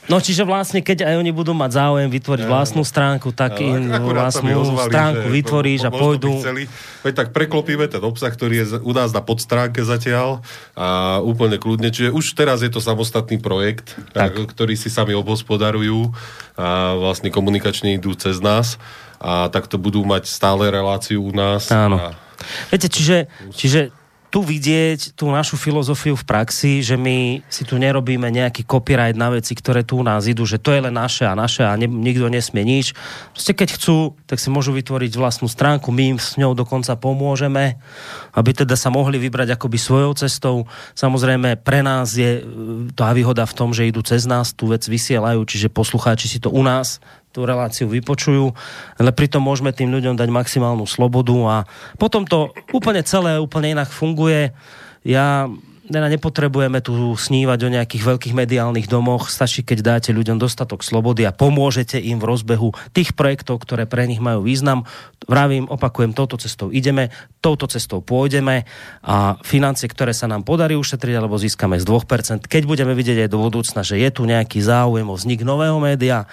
[0.04, 3.88] No čiže vlastne, keď aj oni budú mať záujem vytvoriť vlastnú stránku, tak Ale im
[3.88, 6.28] vlastnú ozvali, stránku že vytvoríš a pôjdu...
[6.44, 6.68] Chceli,
[7.00, 10.44] veď tak preklopíme ten obsah, ktorý je u nás na podstránke zatiaľ
[10.76, 11.88] a úplne kľudne.
[11.88, 14.36] Čiže už teraz je to samostatný projekt, tak.
[14.36, 16.12] ktorý si sami obhospodarujú
[16.60, 18.76] a vlastne komunikačne idú cez nás
[19.24, 21.72] a takto budú mať stále reláciu u nás.
[21.72, 21.96] Áno.
[21.96, 22.23] A
[22.70, 23.94] Viete, čiže, čiže
[24.34, 29.30] tu vidieť tú našu filozofiu v praxi, že my si tu nerobíme nejaký copyright na
[29.30, 31.86] veci, ktoré tu u nás idú, že to je len naše a naše a ne,
[31.86, 32.98] nikto nesmie nič.
[33.30, 37.78] Proste keď chcú, tak si môžu vytvoriť vlastnú stránku, my im s ňou dokonca pomôžeme,
[38.34, 40.66] aby teda sa mohli vybrať akoby svojou cestou.
[40.98, 44.82] Samozrejme, pre nás je e, tá výhoda v tom, že idú cez nás, tú vec
[44.82, 46.98] vysielajú, čiže poslucháči si to u nás
[47.34, 48.54] tú reláciu vypočujú,
[48.94, 51.56] ale pritom môžeme tým ľuďom dať maximálnu slobodu a
[51.98, 54.54] potom to úplne celé úplne inak funguje.
[55.02, 55.50] Ja
[55.84, 61.28] teda nepotrebujeme tu snívať o nejakých veľkých mediálnych domoch, stačí, keď dáte ľuďom dostatok slobody
[61.28, 64.88] a pomôžete im v rozbehu tých projektov, ktoré pre nich majú význam.
[65.28, 67.12] Vravím, opakujem, touto cestou ideme,
[67.44, 68.64] touto cestou pôjdeme
[69.04, 73.32] a financie, ktoré sa nám podarí ušetriť alebo získame z 2%, keď budeme vidieť aj
[73.32, 76.24] do budúcna, že je tu nejaký záujem o vznik nového média,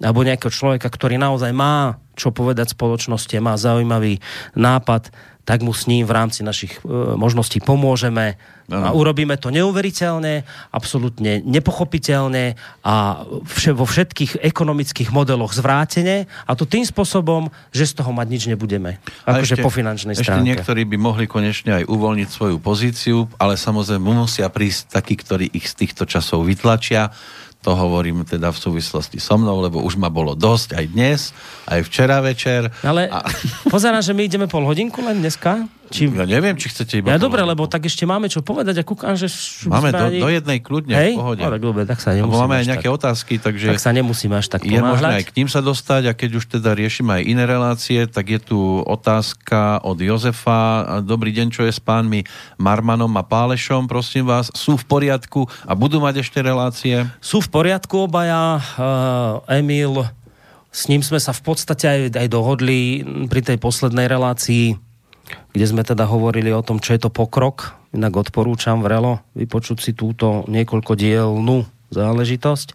[0.00, 4.24] alebo nejakého človeka, ktorý naozaj má čo povedať spoločnosti, má zaujímavý
[4.56, 5.12] nápad,
[5.46, 8.34] tak mu s ním v rámci našich e, možností pomôžeme
[8.66, 10.42] a urobíme to neuveriteľne,
[10.74, 18.02] absolútne nepochopiteľne a vše, vo všetkých ekonomických modeloch zvrátene a to tým spôsobom, že z
[18.02, 18.98] toho mať nič nebudeme.
[19.22, 20.50] Akože po finančnej ešte stránke.
[20.50, 25.70] niektorí by mohli konečne aj uvoľniť svoju pozíciu, ale samozrejme musia prísť takí, ktorí ich
[25.70, 27.14] z týchto časov vytlačia.
[27.66, 31.20] To hovorím teda v súvislosti so mnou, lebo už ma bolo dosť aj dnes,
[31.66, 32.70] aj včera večer.
[32.86, 33.26] Ale A,
[33.66, 35.66] pozerám, že my ideme pol hodinku len dneska.
[35.90, 36.10] Či...
[36.10, 37.14] ja neviem, či chcete iba...
[37.14, 39.30] Ja dobre, lebo tak ešte máme čo povedať a kúkam, že...
[39.66, 41.14] Máme do, ani- do jednej kľudne, Hej?
[41.14, 41.42] v pohode.
[41.42, 44.34] No, tak dobre, tak sa nemusíme máme aj nejaké tak, otázky, takže tak sa nemusíme
[44.34, 47.22] až tak je možné aj k ním sa dostať a keď už teda riešime aj
[47.24, 51.00] iné relácie, tak je tu otázka od Jozefa.
[51.02, 52.26] Dobrý deň, čo je s pánmi
[52.58, 57.06] Marmanom a Pálešom, prosím vás, sú v poriadku a budú mať ešte relácie?
[57.22, 58.60] Sú v poriadku obaja.
[58.76, 60.04] Uh, Emil,
[60.76, 63.00] s ním sme sa v podstate aj, aj dohodli
[63.32, 64.85] pri tej poslednej relácii,
[65.52, 67.76] kde sme teda hovorili o tom, čo je to pokrok.
[67.96, 71.64] Inak odporúčam vrelo vypočuť si túto niekoľko dielnú
[71.96, 72.68] záležitosť.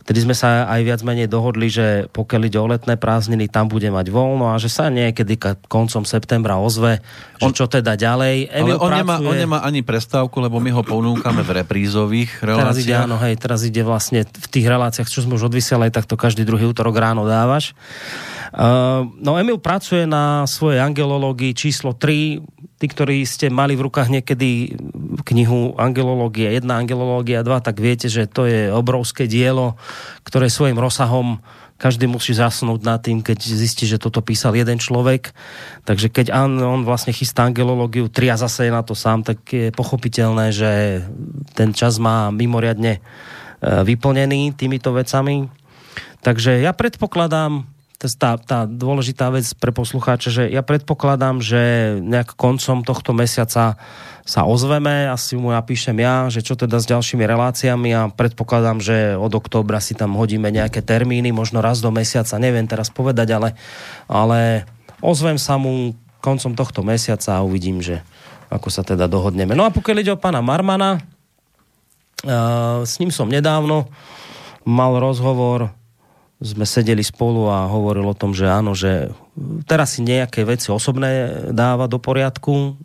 [0.00, 3.86] Vtedy sme sa aj viac menej dohodli, že pokiaľ ide o letné prázdniny, tam bude
[3.88, 5.38] mať voľno a že sa niekedy
[5.70, 6.98] koncom septembra ozve,
[7.38, 8.50] On- čo teda ďalej.
[8.50, 12.76] Ale on nemá, pracuje- on nemá ani prestávku, lebo my ho ponúkame v reprízových Teraz
[12.76, 13.06] ide, reláciách.
[13.06, 16.42] áno, hej, teraz ide vlastne v tých reláciách, čo sme už odvysielali, tak to každý
[16.42, 17.72] druhý útorok ráno dávaš.
[18.50, 22.42] Uh, no Emil pracuje na svojej angelológii číslo 3.
[22.80, 24.72] Tí, ktorí ste mali v rukách niekedy
[25.22, 29.76] knihu Angelológia 1, Angelológia 2, tak viete, že to je obrovské dielo,
[30.24, 31.42] ktoré svojim rozsahom
[31.80, 35.32] každý musí zasnúť nad tým, keď zistí, že toto písal jeden človek.
[35.88, 39.40] Takže keď on, on vlastne chystá angelológiu 3 a zase je na to sám, tak
[39.48, 41.00] je pochopiteľné, že
[41.56, 43.00] ten čas má mimoriadne e,
[43.64, 45.48] vyplnený týmito vecami.
[46.20, 47.64] Takže ja predpokladám,
[48.00, 51.60] tá, tá dôležitá vec pre poslucháče, že ja predpokladám, že
[52.00, 53.76] nejak koncom tohto mesiaca
[54.24, 58.96] sa ozveme, asi mu napíšem ja, že čo teda s ďalšími reláciami a predpokladám, že
[59.20, 63.48] od októbra si tam hodíme nejaké termíny, možno raz do mesiaca, neviem teraz povedať, ale,
[64.08, 64.64] ale
[65.04, 65.92] ozvem sa mu
[66.24, 68.00] koncom tohto mesiaca a uvidím, že
[68.48, 69.52] ako sa teda dohodneme.
[69.52, 71.00] No a pokiaľ ide o pána Marmana,
[72.24, 73.88] uh, s ním som nedávno
[74.64, 75.72] mal rozhovor,
[76.40, 79.12] sme sedeli spolu a hovoril o tom, že áno, že
[79.68, 82.80] teraz si nejaké veci osobné dáva do poriadku,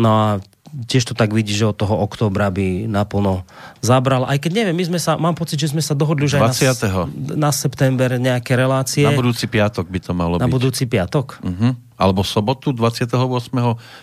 [0.00, 0.28] no a
[0.68, 3.42] tiež to tak vidí, že od toho októbra by naplno
[3.80, 4.28] zabral.
[4.28, 7.48] Aj keď neviem, my sme sa, mám pocit, že sme sa dohodli už aj na,
[7.48, 9.04] na september nejaké relácie.
[9.04, 10.52] Na budúci piatok by to malo na byť.
[10.52, 11.40] budúci piatok.
[11.40, 11.72] Uh-huh.
[11.98, 13.10] Alebo sobotu 28.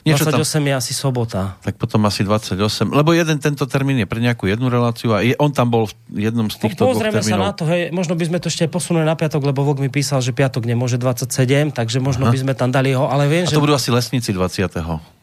[0.04, 1.56] Niečo 28 tam, je asi sobota.
[1.64, 2.92] tak potom asi 28.
[2.92, 6.28] Lebo jeden tento termín je pre nejakú jednu reláciu a je, on tam bol v
[6.28, 9.08] jednom z týchto no, pozrieme sa na to, hej, možno by sme to ešte posunuli
[9.08, 12.34] na piatok, lebo Vok mi písal, že piatok nemôže 27, takže možno Aha.
[12.36, 15.16] by sme tam dali ho, ale viem, A že to budú asi lesníci 20.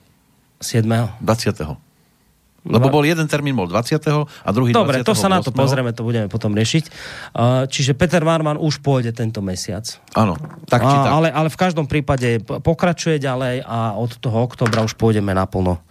[0.62, 0.86] 7.
[1.20, 1.92] 20.
[2.62, 3.98] Lebo bol jeden termín bol 20.
[4.22, 5.10] a druhý Dobre, 28.
[5.10, 6.84] to sa na to pozrieme, to budeme potom riešiť.
[7.66, 9.82] Čiže Peter Marman už pôjde tento mesiac.
[10.14, 10.38] Áno,
[10.70, 11.10] tak či tak.
[11.10, 15.82] Ale, ale v každom prípade pokračuje ďalej a od toho oktobra už pôjdeme naplno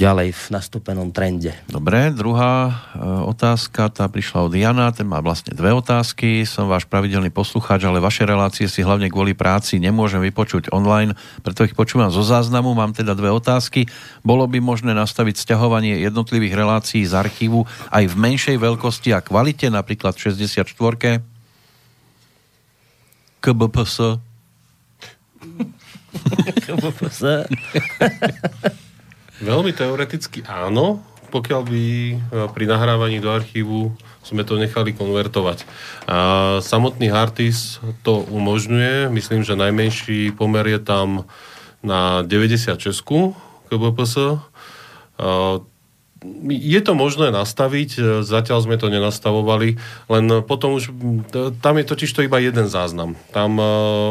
[0.00, 1.52] ďalej v nastúpenom trende.
[1.68, 2.72] Dobre, druhá e,
[3.28, 6.48] otázka, tá prišla od Jana, ten má vlastne dve otázky.
[6.48, 11.12] Som váš pravidelný poslucháč, ale vaše relácie si hlavne kvôli práci nemôžem vypočuť online,
[11.44, 12.72] preto ich počúvam zo záznamu.
[12.72, 13.84] Mám teda dve otázky.
[14.24, 19.68] Bolo by možné nastaviť sťahovanie jednotlivých relácií z archívu aj v menšej veľkosti a kvalite,
[19.68, 20.64] napríklad v 64
[23.44, 24.16] KBPS.
[29.40, 31.00] Veľmi teoreticky áno,
[31.32, 32.14] pokiaľ by e,
[32.52, 35.64] pri nahrávaní do archívu sme to nechali konvertovať.
[36.04, 36.18] A
[36.60, 41.24] samotný harddisk to umožňuje, myslím, že najmenší pomer je tam
[41.80, 42.76] na 96
[43.72, 44.14] KBPS.
[46.52, 49.80] Je to možné nastaviť, e, zatiaľ sme to nenastavovali,
[50.12, 50.92] len potom už,
[51.64, 53.16] tam je totiž to iba jeden záznam.
[53.32, 53.64] Tam e,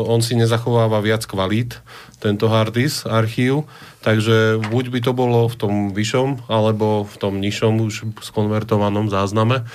[0.09, 1.77] on si nezachováva viac kvalít,
[2.17, 3.69] tento harddisk, archív,
[4.01, 7.93] takže buď by to bolo v tom vyššom, alebo v tom nižšom už
[8.25, 9.69] skonvertovanom zázname.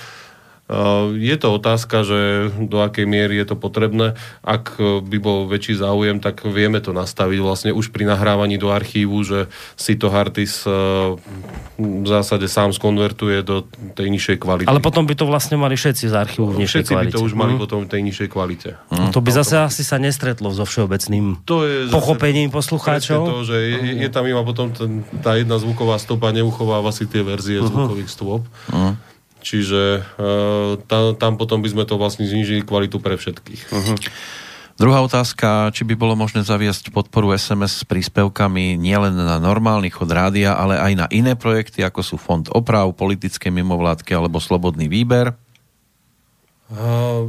[0.65, 0.73] Eh,
[1.15, 2.19] je to otázka, že
[2.59, 4.13] do akej miery je to potrebné.
[4.41, 9.21] Ak by bol väčší záujem, tak vieme to nastaviť vlastne už pri nahrávaní do archívu,
[9.21, 10.73] že si to Hardis eh,
[11.77, 14.65] v zásade sám skonvertuje do tej nižšej kvality.
[14.65, 17.07] Ale potom by to vlastne mali všetci z archívu v nižšej všetci kvalite.
[17.07, 17.59] by to už mali Mhm.
[17.59, 18.69] potom v tej nižšej kvalite.
[18.89, 23.21] No to by zase asi sa nestretlo so všeobecným To je pochopením poslucháčov.
[23.23, 27.21] to, že je, je tam iba potom ten, tá jedna zvuková stopa, neuchováva si tie
[27.21, 27.67] verzie Mhm.
[27.67, 28.41] zvukových stôp.
[29.45, 33.69] Čiže uh, tam, tam potom by sme to vlastne znižili kvalitu pre všetkých.
[34.75, 40.11] Druhá otázka, či by bolo možné zaviesť podporu SMS s príspevkami nielen na normálny chod
[40.11, 45.31] rádia, ale aj na iné projekty, ako sú Fond oprav, politické mimovládky alebo Slobodný výber.
[45.31, 47.23] A,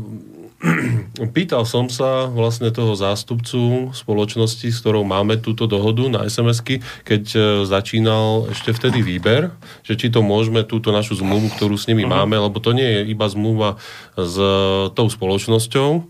[1.36, 7.22] Pýtal som sa vlastne toho zástupcu spoločnosti, s ktorou máme túto dohodu na SMS-ky, keď
[7.36, 7.38] e,
[7.68, 9.52] začínal ešte vtedy výber,
[9.84, 13.00] že či to môžeme túto našu zmluvu, ktorú s nimi máme, lebo to nie je
[13.12, 13.76] iba zmluva
[14.16, 16.08] s e, tou spoločnosťou,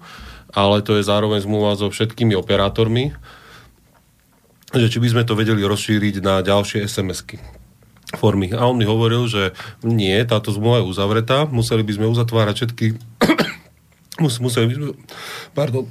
[0.54, 3.18] ale to je zároveň zmluva so všetkými operátormi,
[4.70, 7.42] že či by sme to vedeli rozšíriť na ďalšie SMS-ky
[8.14, 8.54] formy.
[8.54, 9.50] A on mi hovoril, že
[9.82, 12.87] nie, táto zmluva je uzavretá, museli by sme uzatvárať všetky
[14.20, 14.87] mus, museli by sme
[15.52, 15.85] pardon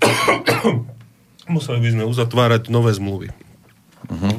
[1.54, 3.30] museli by sme uzatvárať nové zmluvy.
[4.06, 4.38] Uh-huh.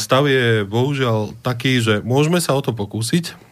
[0.00, 3.48] Stav je bohužiaľ taký, že môžeme sa o to pokúsiť,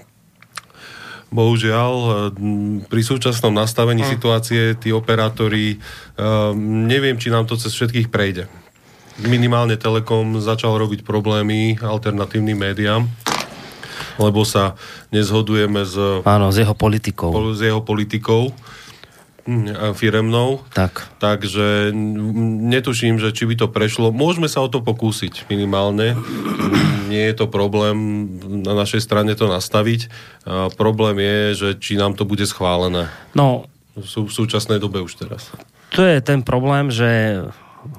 [1.27, 1.95] Bohužiaľ,
[2.39, 5.83] m, pri súčasnom nastavení situácie tí operátori,
[6.15, 8.47] um, neviem, či nám to cez všetkých prejde.
[9.27, 13.11] Minimálne Telekom začal robiť problémy alternatívnym médiám,
[14.23, 14.79] lebo sa
[15.11, 17.35] nezhodujeme s, Áno, s jeho politikou.
[17.53, 18.86] s jeho politikou mm,
[19.95, 20.67] firemnou.
[20.75, 21.07] Tak.
[21.23, 24.11] Takže mm, netuším, že či by to prešlo.
[24.11, 26.19] Môžeme sa o to pokúsiť minimálne.
[26.19, 27.95] Mm, Nie je to problém
[28.67, 30.11] na našej strane to nastaviť.
[30.43, 33.07] A problém je, že či nám to bude schválené.
[33.39, 35.55] No, v súčasnej dobe už teraz.
[35.95, 37.41] to je ten problém, že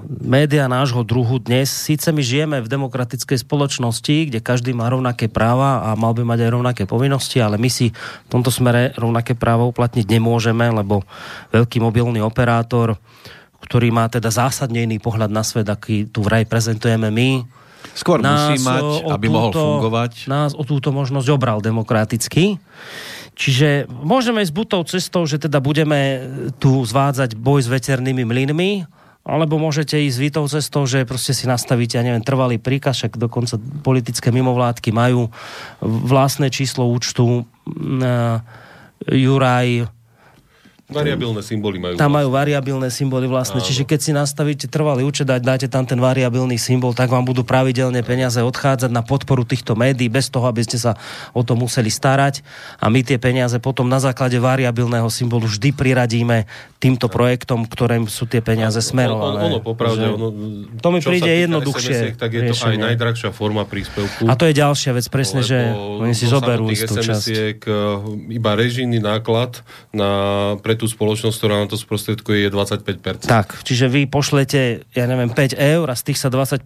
[0.07, 5.87] média nášho druhu dnes, síce my žijeme v demokratickej spoločnosti, kde každý má rovnaké práva
[5.87, 9.67] a mal by mať aj rovnaké povinnosti, ale my si v tomto smere rovnaké práva
[9.67, 11.03] uplatniť nemôžeme, lebo
[11.51, 12.99] veľký mobilný operátor,
[13.63, 17.29] ktorý má teda zásadne iný pohľad na svet, aký tu vraj prezentujeme my,
[17.97, 20.29] Skôr musí mať, aby mohol fungovať.
[20.29, 22.61] Nás o túto možnosť obral demokraticky.
[23.37, 26.25] Čiže môžeme ísť buď tou cestou, že teda budeme
[26.57, 28.89] tu zvádzať boj s veternými mlynmi,
[29.27, 33.19] alebo môžete ísť vy tou cestou, že proste si nastavíte, ja neviem, trvalý príkaz, však
[33.19, 35.27] dokonca politické mimovládky majú
[35.83, 37.43] vlastné číslo účtu.
[37.67, 38.39] Uh,
[39.03, 39.91] Juraj,
[40.87, 41.99] Variabilné symboly majú.
[41.99, 45.99] tam majú variabilné symboly vlastne, čiže keď si nastavíte trvalý účet a dáte tam ten
[45.99, 50.63] variabilný symbol, tak vám budú pravidelne peniaze odchádzať na podporu týchto médií bez toho, aby
[50.63, 50.95] ste sa
[51.35, 52.39] o to museli starať
[52.79, 56.47] a my tie peniaze potom na základe variabilného symbolu vždy priradíme
[56.79, 59.43] týmto projektom, ktorým sú tie peniaze smerované.
[59.43, 60.27] Ono, ono popravde, Že- ono,
[60.79, 62.95] To mi príde jednoduchšie tak je to aj riešenie.
[62.95, 64.23] najdrahšia forma príspevku.
[64.23, 67.27] A to je ďalšia vec, presne, že oni si zoberú istú časť.
[67.27, 67.75] SMS-iek, e,
[68.39, 69.59] iba režijný náklad
[69.91, 70.09] na,
[70.77, 73.25] pre tú spoločnosť, ktorá na to sprostredkuje, je 25%.
[73.25, 76.61] Tak, čiže vy pošlete, ja neviem, 5 eur a z tých sa 25%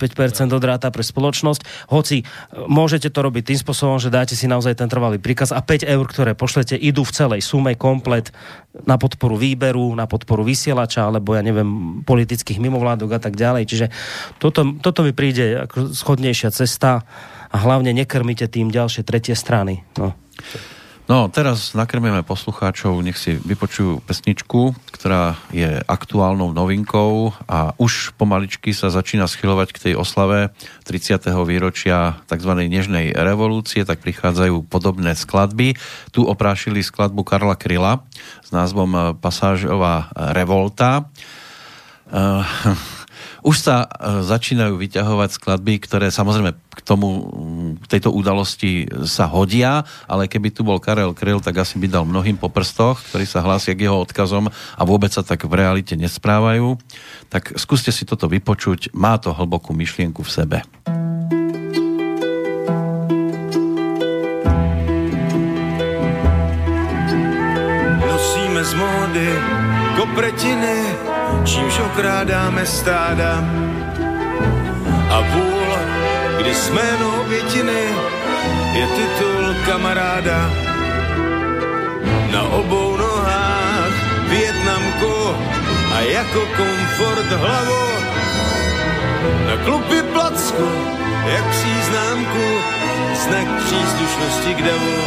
[0.51, 2.23] odráta pre spoločnosť, hoci e,
[2.67, 6.03] môžete to robiť tým spôsobom, že dáte si naozaj ten trvalý príkaz a 5 eur,
[6.03, 8.35] ktoré pošlete, idú v celej sume komplet
[8.83, 13.63] na podporu výberu, na podporu vysielača, alebo ja neviem, politických mimovládok a tak ďalej.
[13.63, 13.85] Čiže
[14.43, 17.07] toto, toto mi príde ako schodnejšia cesta
[17.47, 19.87] a hlavne nekrmite tým ďalšie tretie strany.
[19.95, 20.11] No.
[21.11, 28.71] No teraz nakrmíme poslucháčov, nech si vypočujú pesničku, ktorá je aktuálnou novinkou a už pomaličky
[28.71, 30.55] sa začína schylovať k tej oslave
[30.87, 31.19] 30.
[31.43, 32.55] výročia tzv.
[32.63, 35.75] Nežnej revolúcie, tak prichádzajú podobné skladby.
[36.15, 38.07] Tu oprášili skladbu Karla Kryla
[38.39, 41.11] s názvom Pasážová revolta.
[42.07, 42.47] Uh,
[43.41, 47.27] už sa uh, začínajú vyťahovať skladby, ktoré samozrejme k tomu,
[47.81, 52.05] k tejto udalosti sa hodia, ale keby tu bol Karel Kryl, tak asi by dal
[52.07, 55.97] mnohým po prstoch, ktorí sa hlásia k jeho odkazom a vôbec sa tak v realite
[55.99, 56.79] nesprávajú.
[57.27, 60.57] Tak skúste si toto vypočuť, má to hlbokú myšlienku v sebe.
[67.99, 69.27] Nosíme z módy
[69.99, 70.75] kopretiny,
[71.43, 73.43] čímž okrádáme stáda.
[75.09, 75.69] A vůl,
[76.41, 76.81] kdy jsme
[77.21, 77.83] obětiny,
[78.73, 80.49] je titul kamaráda.
[82.31, 83.93] Na obou nohách
[84.29, 85.35] Větnamku
[85.95, 87.83] a jako komfort hlavu.
[89.47, 90.69] Na klupy placku,
[91.25, 92.47] jak příznámku,
[93.23, 94.97] znak příslušnosti k davu.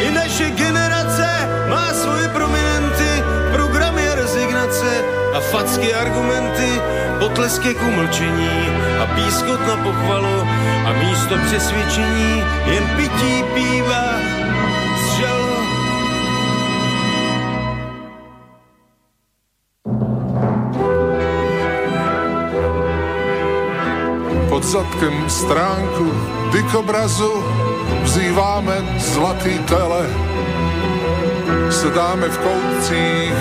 [0.00, 1.28] I naše generace
[1.68, 2.69] má svoje rezignace
[5.40, 6.80] a facky argumenty,
[7.18, 8.68] potlesky k umlčení
[9.02, 10.40] a pískot na pochvalu
[10.86, 13.44] a místo přesvědčení jen pití
[15.00, 15.50] z žalu.
[24.48, 26.12] pod zadkem stránku
[26.52, 27.44] dykobrazu
[28.02, 30.06] vzýváme zlatý tele.
[31.70, 33.32] Sedáme v koutcích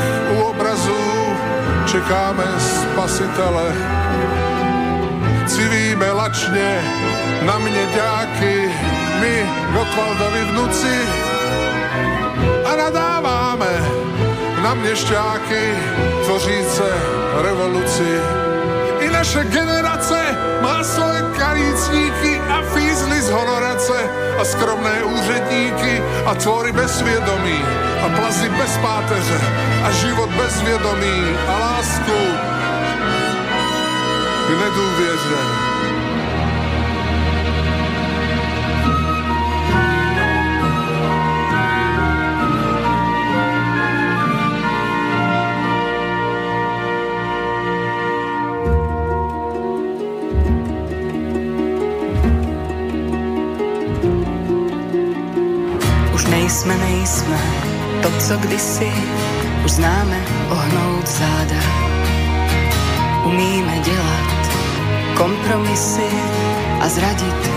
[1.89, 3.67] čekáme spasitele.
[5.49, 6.69] Civíme lačne
[7.41, 8.55] na mne ďáky,
[9.17, 9.33] my
[9.73, 10.95] Gotwaldovi vnuci
[12.61, 13.73] a nadáváme
[14.61, 15.63] na šťáky
[16.25, 16.87] tvoříce
[17.41, 18.09] revoluci.
[19.01, 20.19] I naše generace
[20.61, 24.09] má svoje karícníky a fízly z honorace
[24.41, 27.63] a skromné úředníky a tvory bez svědomí
[28.05, 29.41] a plazy bez páteře
[29.83, 32.19] a život bez vědomí a lásku
[34.47, 35.68] k nedůvěře.
[56.59, 57.39] Už nejsme, nejsme
[58.03, 58.91] to, co kdysi
[59.65, 60.19] už známe
[60.49, 61.63] ohnout záda.
[63.25, 64.39] Umíme dělat
[65.17, 66.09] kompromisy
[66.81, 67.49] a zradit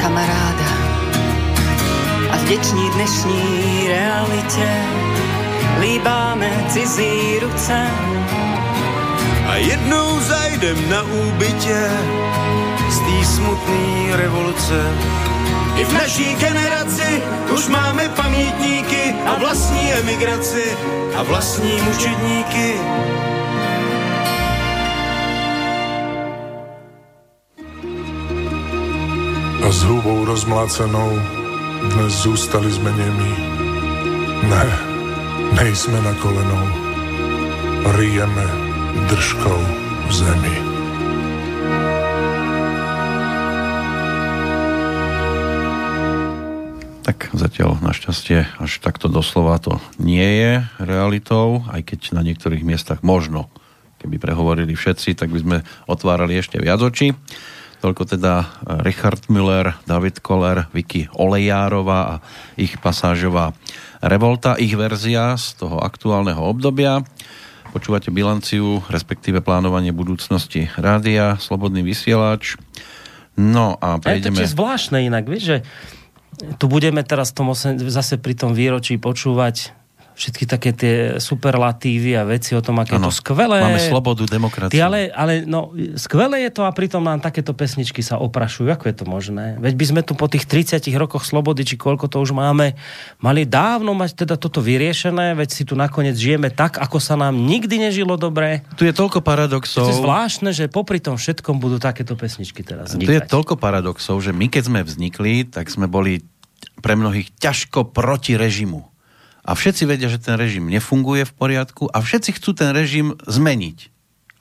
[0.00, 0.70] kamaráda.
[2.32, 4.68] A v vděční dnešní realitě
[5.80, 7.86] líbáme cizí ruce.
[9.46, 11.90] A jednou zajdem na úbytě
[12.90, 14.94] z té smutné revoluce.
[15.80, 17.22] I v naší generaci
[17.54, 20.76] už máme pamětníky a vlastní emigraci
[21.16, 22.74] a vlastní mučedníky.
[29.68, 31.20] a s hubou rozmlácenou
[31.94, 33.34] dnes zůstali jsme němí.
[34.42, 34.78] Ne,
[35.52, 36.68] nejsme na kolenou,
[37.96, 38.46] ryjeme
[39.08, 39.66] držkou
[40.08, 40.69] v zemi.
[47.10, 53.02] Tak zatiaľ našťastie až takto doslova to nie je realitou, aj keď na niektorých miestach
[53.02, 53.50] možno.
[53.98, 55.56] Keby prehovorili všetci, tak by sme
[55.90, 57.10] otvárali ešte viac očí.
[57.82, 58.46] Toľko teda
[58.86, 62.14] Richard Müller, David Koller, Vicky Olejárova a
[62.54, 63.58] ich pasážová
[63.98, 67.02] revolta, ich verzia z toho aktuálneho obdobia.
[67.74, 72.54] Počúvate bilanciu, respektíve plánovanie budúcnosti rádia, slobodný vysielač.
[73.34, 74.38] No a prejdeme...
[74.38, 75.58] Je to zvláštne inak, vieš, že
[76.56, 79.79] tu budeme teraz tom osem, zase pri tom výročí počúvať
[80.20, 83.64] všetky také tie superlatívy a veci o tom, aké Áno, je to skvelé.
[83.64, 84.76] Máme slobodu, demokraciu.
[84.76, 88.68] Ty ale, ale no, skvelé je to a pritom nám takéto pesničky sa oprašujú.
[88.68, 89.56] Ako je to možné?
[89.56, 92.76] Veď by sme tu po tých 30 rokoch slobody, či koľko to už máme,
[93.24, 97.32] mali dávno mať teda toto vyriešené, veď si tu nakoniec žijeme tak, ako sa nám
[97.40, 98.60] nikdy nežilo dobre.
[98.76, 99.88] Tu je toľko paradoxov.
[99.88, 103.32] To je zvláštne, že popri tom všetkom budú takéto pesničky teraz Tu je vznikať.
[103.32, 106.20] toľko paradoxov, že my keď sme vznikli, tak sme boli
[106.84, 108.89] pre mnohých ťažko proti režimu.
[109.50, 113.90] A všetci vedia, že ten režim nefunguje v poriadku a všetci chcú ten režim zmeniť.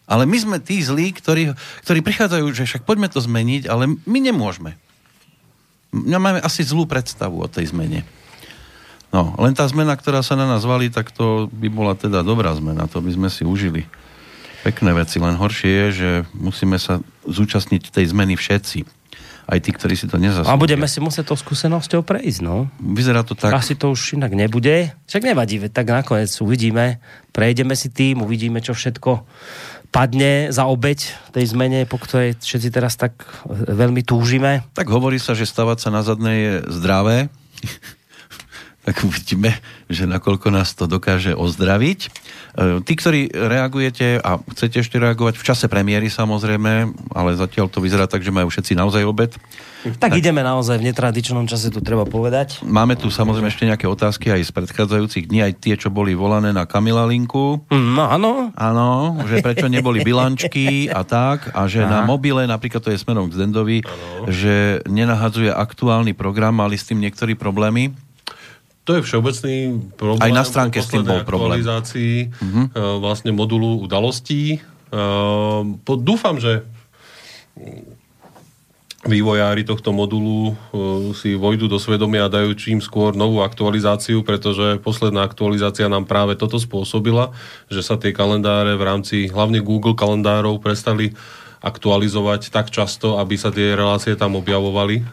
[0.05, 4.19] Ale my sme tí zlí, ktorí, ktorí prichádzajú, že však poďme to zmeniť, ale my
[4.21, 4.77] nemôžeme.
[5.89, 8.05] My máme asi zlú predstavu o tej zmene.
[9.09, 12.53] No, len tá zmena, ktorá sa na nás valí, tak to by bola teda dobrá
[12.53, 13.89] zmena, to by sme si užili.
[14.61, 18.85] Pekné veci, len horšie je, že musíme sa zúčastniť tej zmeny všetci.
[19.49, 20.53] Aj tí, ktorí si to nezaslúžia.
[20.53, 22.69] A budeme si musieť tou skúsenosťou prejsť, no.
[22.77, 23.49] Vyzerá to tak.
[23.49, 24.93] Asi to už inak nebude.
[25.09, 27.01] Však nevadí, tak nakoniec uvidíme.
[27.33, 29.25] Prejdeme si tým, uvidíme, čo všetko
[29.89, 34.61] padne za obeď tej zmene, po ktorej všetci teraz tak veľmi túžime.
[34.77, 37.33] Tak hovorí sa, že stavať sa na zadnej je zdravé.
[38.89, 39.53] Tak uvidíme,
[39.85, 41.99] že nakoľko nás to dokáže ozdraviť.
[42.57, 47.85] E, tí, ktorí reagujete a chcete ešte reagovať v čase premiéry samozrejme, ale zatiaľ to
[47.85, 49.37] vyzerá tak, že majú všetci naozaj obed.
[49.79, 52.65] Tak, tak ideme naozaj v netradičnom čase, tu treba povedať.
[52.65, 56.49] Máme tu samozrejme ešte nejaké otázky aj z predchádzajúcich dní, aj tie, čo boli volané
[56.49, 57.61] na Kamila Linku.
[57.69, 58.49] No áno.
[58.57, 62.01] Áno, že prečo neboli bilančky a tak, a že Aha.
[62.01, 63.77] na mobile, napríklad to je smerom k Zdendovi,
[64.25, 68.08] že nenahadzuje aktuálny program, mali s tým niektorí problémy.
[68.87, 69.55] To je všeobecný
[69.99, 70.23] problém.
[70.25, 71.61] Aj na stránke s tým bol problém.
[72.31, 72.97] uh-huh.
[72.97, 74.57] vlastne modulu udalostí.
[74.57, 74.59] E,
[76.01, 76.65] dúfam, že
[79.07, 80.53] vývojári tohto modulu e,
[81.15, 86.35] si vojdu do svedomia a dajú čím skôr novú aktualizáciu, pretože posledná aktualizácia nám práve
[86.35, 87.31] toto spôsobila,
[87.71, 91.15] že sa tie kalendáre v rámci hlavne Google kalendárov prestali
[91.59, 95.03] aktualizovať tak často, aby sa tie relácie tam objavovali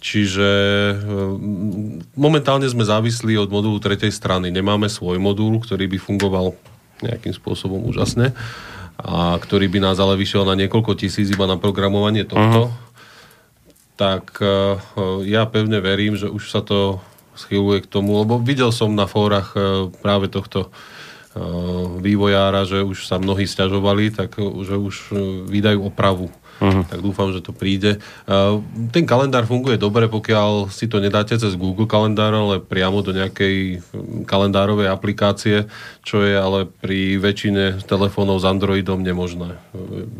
[0.00, 0.48] Čiže
[0.96, 4.48] mm, momentálne sme závislí od modulu tretej strany.
[4.48, 6.56] Nemáme svoj modul, ktorý by fungoval
[7.04, 8.32] nejakým spôsobom úžasne
[9.00, 12.68] a ktorý by nás ale vyšiel na niekoľko tisíc iba na programovanie tohto.
[12.68, 12.76] Uh-huh.
[13.96, 14.76] Tak uh,
[15.24, 17.00] ja pevne verím, že už sa to
[17.36, 20.72] schyluje k tomu, lebo videl som na fórach uh, práve tohto
[22.02, 25.14] vývojára, že už sa mnohí stiažovali, tak že už
[25.46, 26.26] vydajú opravu
[26.60, 26.84] Uh-huh.
[26.84, 27.98] Tak dúfam, že to príde.
[28.28, 28.60] Uh,
[28.92, 33.80] ten kalendár funguje dobre, pokiaľ si to nedáte cez Google kalendár, ale priamo do nejakej
[33.80, 35.64] hm, kalendárovej aplikácie,
[36.04, 39.56] čo je ale pri väčšine telefónov s Androidom nemožné.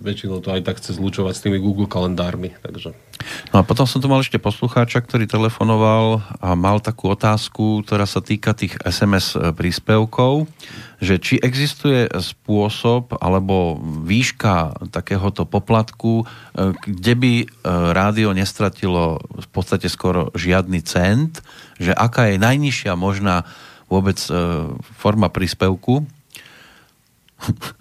[0.00, 2.56] Väčšinou to aj tak chce zlučovať s tými Google kalendármi.
[2.64, 2.96] Takže.
[3.52, 8.08] No a potom som tu mal ešte poslucháča, ktorý telefonoval a mal takú otázku, ktorá
[8.08, 10.48] sa týka tých SMS príspevkov
[11.00, 16.24] že či existuje spôsob alebo výška takéhoto poplatku, e,
[16.76, 17.46] kde by e,
[17.96, 21.40] rádio nestratilo v podstate skoro žiadny cent,
[21.80, 23.48] že aká je najnižšia možná
[23.88, 24.32] vôbec e,
[25.00, 26.04] forma príspevku,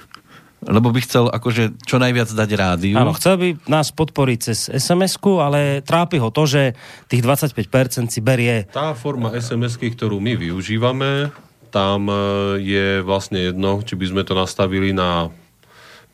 [0.75, 2.95] lebo by chcel akože čo najviac dať rádiu.
[2.95, 6.75] Áno, chcel by nás podporiť cez sms ale trápi ho to, že
[7.11, 8.67] tých 25% si berie...
[8.71, 11.31] Tá forma sms ktorú my využívame,
[11.69, 12.15] tam e,
[12.59, 15.29] je vlastne jedno, či by sme to nastavili na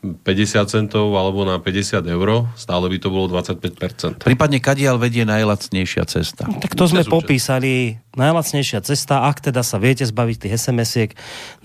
[0.04, 4.22] 50 centov alebo na 50 eur, stále by to bolo 25%.
[4.22, 6.46] Prípadne kadiaľ vedie najlacnejšia cesta.
[6.46, 7.98] Tak to sme popísali.
[8.14, 11.10] Najlacnejšia cesta, ak teda sa viete zbaviť tých SMS-iek,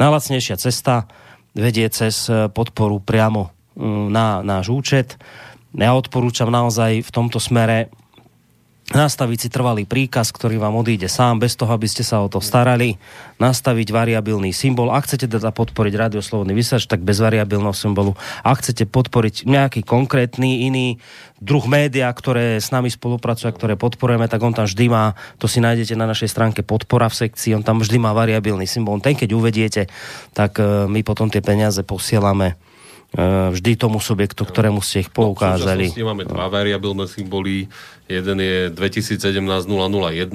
[0.01, 1.05] najlacnejšia cesta
[1.53, 5.19] vedie cez e, podporu priamo mm, na náš účet.
[5.75, 7.91] Ja odporúčam naozaj v tomto smere
[8.91, 12.43] nastaviť si trvalý príkaz, ktorý vám odíde sám, bez toho, aby ste sa o to
[12.43, 12.99] starali,
[13.39, 14.91] nastaviť variabilný symbol.
[14.91, 18.19] Ak chcete teda podporiť radioslobodný vysač, tak bez variabilného symbolu.
[18.43, 20.99] Ak chcete podporiť nejaký konkrétny iný
[21.41, 25.57] druh média, ktoré s nami spolupracuje, ktoré podporujeme, tak on tam vždy má, to si
[25.63, 29.01] nájdete na našej stránke podpora v sekcii, on tam vždy má variabilný symbol.
[29.01, 29.81] Ten, keď uvediete,
[30.37, 32.59] tak e, my potom tie peniaze posielame
[33.51, 35.91] vždy tomu subjektu, ktorému ste ich no, poukázali.
[35.91, 37.67] No, máme dva variabilné symboly,
[38.11, 39.71] Jeden je 2017-001,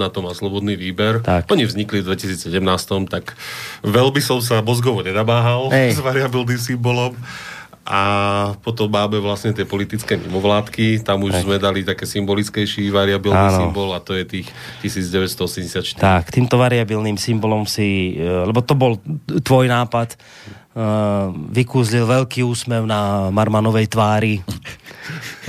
[0.09, 1.21] to má slobodný výber.
[1.21, 1.53] Tak.
[1.53, 2.57] Oni vznikli v 2017,
[3.13, 3.37] tak
[3.85, 5.93] veľmi som sa mozgovo nedabáhal Ej.
[5.93, 7.13] s variabilným symbolom.
[7.87, 8.03] A
[8.67, 11.43] potom máme vlastne tie politické mimovládky, tam už Ej.
[11.47, 13.63] sme dali také symbolickejší variabilný Áno.
[13.63, 14.47] symbol a to je tých
[14.83, 15.95] 1984.
[15.95, 18.99] Tak, týmto variabilným symbolom si, e, lebo to bol
[19.39, 20.19] tvoj nápad,
[20.77, 24.43] uh, vykúzlil veľký úsmev na Marmanovej tvári.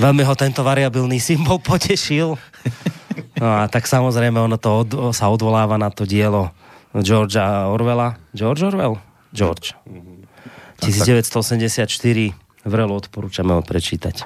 [0.02, 2.38] Veľmi ho tento variabilný symbol potešil.
[3.38, 6.50] No a tak samozrejme ono to od, sa odvoláva na to dielo
[7.02, 8.16] Georgia Orwella.
[8.32, 8.98] George Orwell?
[9.30, 9.76] George.
[10.82, 11.90] 1984
[12.68, 14.22] vrelo odporúčame ho prečítať.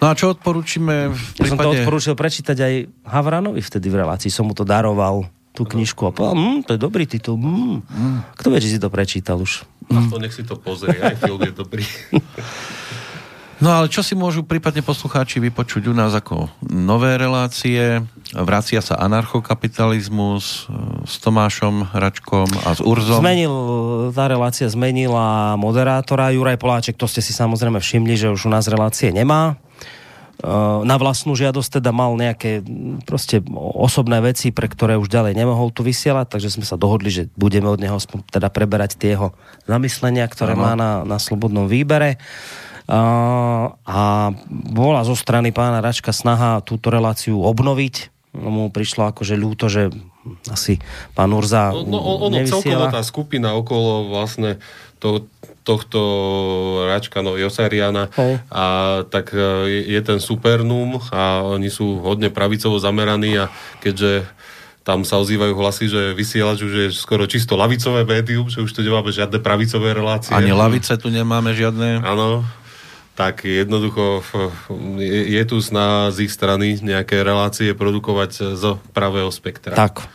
[0.00, 1.44] No a čo odporúčime v prípade...
[1.44, 4.32] Ja som to odporúčil prečítať aj Havranovi vtedy v relácii.
[4.32, 7.36] Som mu to daroval tú knižku a povedal, mm, to je dobrý titul.
[7.36, 7.84] Mm.
[7.84, 8.18] Mm.
[8.38, 9.66] Kto vie, či si to prečítal už?
[9.90, 10.08] Mm.
[10.08, 11.84] to nech si to pozrie, aj film je dobrý.
[13.60, 18.00] No ale čo si môžu prípadne poslucháči vypočuť u nás ako nové relácie?
[18.32, 23.20] Vracia sa anarchokapitalizmus e, s Tomášom Račkom a s Urzom.
[23.20, 23.52] Zmenil,
[24.16, 28.64] tá relácia zmenila moderátora Juraj Poláček, to ste si samozrejme všimli, že už u nás
[28.64, 29.60] relácie nemá.
[30.80, 33.44] na vlastnú žiadosť teda mal nejaké mm, proste
[33.76, 37.68] osobné veci, pre ktoré už ďalej nemohol tu vysielať, takže sme sa dohodli, že budeme
[37.68, 38.00] od neho
[38.32, 39.36] teda preberať tie jeho
[39.68, 40.62] zamyslenia, ktoré Aha.
[40.64, 42.16] má na, na slobodnom výbere.
[42.16, 48.10] Uh, a bola zo strany pána Račka snaha túto reláciu obnoviť.
[48.34, 49.90] Mu prišlo akože ľúto, že
[50.46, 50.78] asi
[51.18, 51.98] pán Urza No, no
[52.30, 54.62] ono celkovo tá skupina okolo vlastne
[55.02, 55.26] to,
[55.64, 56.00] tohto
[56.86, 58.12] Račka no, Josariana
[58.52, 58.64] a
[59.08, 64.28] tak e, je, je ten supernum a oni sú hodne pravicovo zameraní a keďže
[64.80, 68.80] tam sa ozývajú hlasy, že vysielač už je skoro čisto lavicové médium, že už tu
[68.80, 70.32] nemáme žiadne pravicové relácie.
[70.32, 72.00] Ani lavice tu nemáme žiadne.
[72.00, 72.48] Áno,
[73.20, 74.24] tak jednoducho
[75.04, 79.76] je, tu snaha z ich strany nejaké relácie produkovať zo pravého spektra.
[79.76, 80.08] Tak.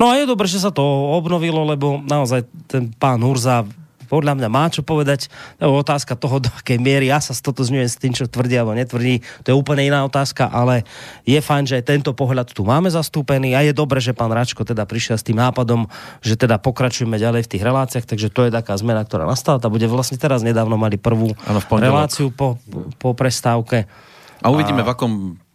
[0.00, 0.80] No a je dobré, že sa to
[1.12, 3.68] obnovilo, lebo naozaj ten pán Hurza
[4.06, 5.28] podľa mňa má čo povedať.
[5.58, 8.72] To je otázka toho, do akej miery ja sa stotožňujem s tým, čo tvrdí alebo
[8.74, 9.22] netvrdí.
[9.44, 10.86] To je úplne iná otázka, ale
[11.28, 14.64] je fajn, že aj tento pohľad tu máme zastúpený a je dobré, že pán Račko
[14.64, 15.90] teda prišiel s tým nápadom,
[16.24, 19.62] že teda pokračujeme ďalej v tých reláciách, takže to je taká zmena, ktorá nastala.
[19.62, 21.92] Tá bude vlastne teraz nedávno mali prvú v pondelok.
[21.92, 22.56] reláciu po,
[22.98, 23.86] po prestávke.
[24.44, 25.12] A uvidíme, v akom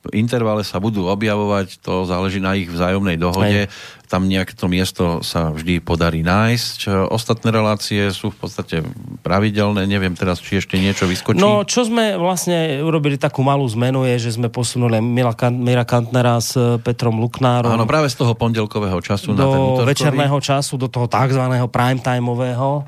[0.09, 3.69] intervale sa budú objavovať, to záleží na ich vzájomnej dohode.
[4.09, 7.07] Tam nejaké to miesto sa vždy podarí nájsť.
[7.13, 8.75] Ostatné relácie sú v podstate
[9.21, 11.39] pravidelné, neviem teraz, či ešte niečo vyskočí.
[11.39, 16.41] No, čo sme vlastne urobili takú malú zmenu je, že sme posunuli Mila, Mira Kantnera
[16.43, 19.87] s e, Petrom Luknárom Áno, práve z toho pondelkového času na ten do útorkový.
[19.95, 21.43] večerného času, do toho tzv.
[21.71, 22.83] primetimeového.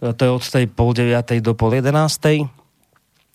[0.00, 2.61] E, To je od tej pol deviatej do pol jedenástej.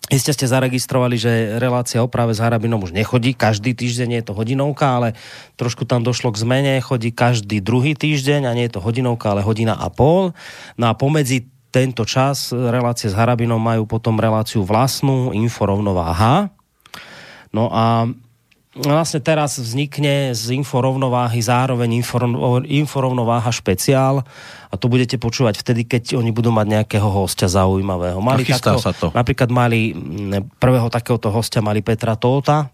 [0.08, 3.36] Iste ste zaregistrovali, že relácia o práve s Harabinom už nechodí.
[3.36, 5.20] Každý týždeň je to hodinovka, ale
[5.60, 6.80] trošku tam došlo k zmene.
[6.80, 10.32] Chodí každý druhý týždeň a nie je to hodinovka, ale hodina a pol.
[10.80, 16.55] No a pomedzi tento čas relácie s Harabinom majú potom reláciu vlastnú, inforovnováha.
[17.51, 18.08] No a
[18.86, 22.03] vlastne teraz vznikne z inforovnováhy zároveň
[22.67, 24.21] inforovnováha špeciál
[24.69, 28.21] a to budete počúvať vtedy, keď oni budú mať nejakého hostia zaujímavého.
[28.21, 29.09] Mali chystá sa to.
[29.15, 29.95] Napríklad mali
[30.61, 32.69] prvého takéhoto hostia mali Petra Tóta,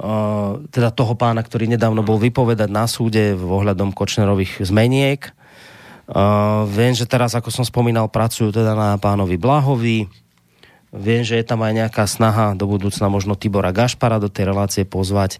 [0.00, 5.28] Uh, teda toho pána, ktorý nedávno bol vypovedať na súde v ohľadom Kočnerových zmeniek.
[6.08, 10.08] Uh, viem, že teraz, ako som spomínal, pracujú teda na pánovi Blahovi.
[10.90, 14.82] Viem, že je tam aj nejaká snaha do budúcna možno Tibora Gašpara do tej relácie
[14.82, 15.38] pozvať.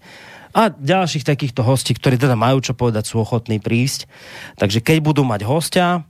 [0.51, 4.11] A ďalších takýchto hostí, ktorí teda majú čo povedať, sú ochotní prísť.
[4.59, 6.07] Takže keď budú mať hostia,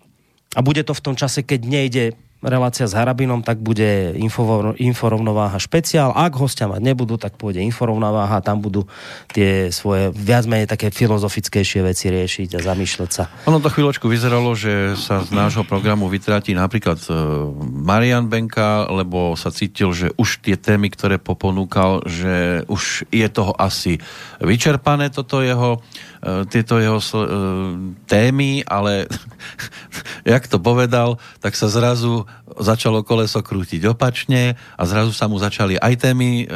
[0.51, 2.05] a bude to v tom čase, keď nejde
[2.41, 6.17] relácia s Harabinom, tak bude info, inforovnováha špeciál.
[6.17, 8.89] Ak hostia mať nebudú, tak pôjde inforovnováha, tam budú
[9.29, 13.29] tie svoje viac menej také filozofickejšie veci riešiť a zamýšľať sa.
[13.45, 17.13] Ono to chvíľočku vyzeralo, že sa z nášho programu vytratí napríklad e,
[17.61, 23.53] Marian Benka, lebo sa cítil, že už tie témy, ktoré poponúkal, že už je toho
[23.61, 24.01] asi
[24.41, 25.85] vyčerpané toto jeho,
[26.25, 27.09] e, tieto jeho e,
[28.09, 29.05] témy, ale
[30.25, 35.79] jak to povedal, tak sa zrazu začalo koleso krútiť opačne a zrazu sa mu začali
[35.79, 36.47] aj témy e,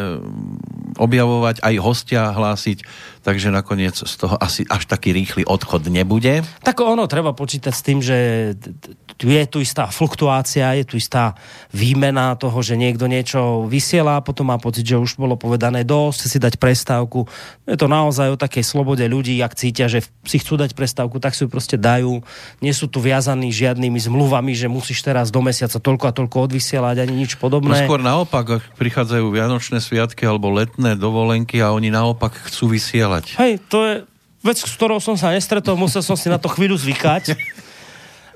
[0.98, 2.82] objavovať, aj hostia hlásiť,
[3.24, 6.44] takže nakoniec z toho asi až taký rýchly odchod nebude.
[6.60, 8.16] Tak ono, treba počítať s tým, že
[8.54, 8.92] t- t-
[9.24, 11.32] je tu istá fluktuácia, je tu istá
[11.72, 16.36] výmena toho, že niekto niečo vysiela, potom má pocit, že už bolo povedané dosť, si
[16.36, 17.24] dať prestávku.
[17.64, 21.32] Je to naozaj o takej slobode ľudí, ak cítia, že si chcú dať prestávku, tak
[21.32, 22.20] si ju proste dajú.
[22.58, 26.96] Nie sú tu viazaní žiadnymi zmluvami, že musíš teraz do mesiaca toľko a toľko odvysielať,
[27.00, 27.86] ani nič No podobné.
[27.86, 33.13] skôr naopak, ak prichádzajú Vianočné sviatky alebo letné dovolenky a oni naopak chcú vysielať.
[33.38, 33.94] Hej, to je
[34.42, 37.38] vec, s ktorou som sa nestretol, musel som si na to chvíľu zvykať.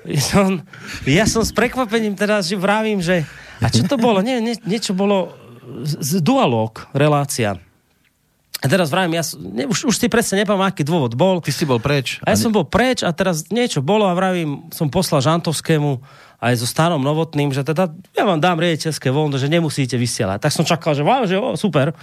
[0.07, 0.47] Ja som,
[1.03, 3.27] ja som s prekvapením teraz, že vravím, že...
[3.59, 4.23] A čo to bolo?
[4.23, 5.35] Nie, nie, niečo bolo
[5.83, 7.59] z, z dualog, relácia.
[8.59, 11.39] A teraz vravím, ja, ne, už, už si presne nepamätám, aký dôvod bol.
[11.39, 12.19] Ty si bol preč.
[12.27, 15.99] A ja som bol preč a teraz niečo bolo a vravím, som poslal Žantovskému
[16.39, 20.43] aj so Stanom Novotným, že teda ja vám dám riaditeľské voľno, že nemusíte vysielať.
[20.43, 21.95] Tak som čakal, že, wow, že o, super.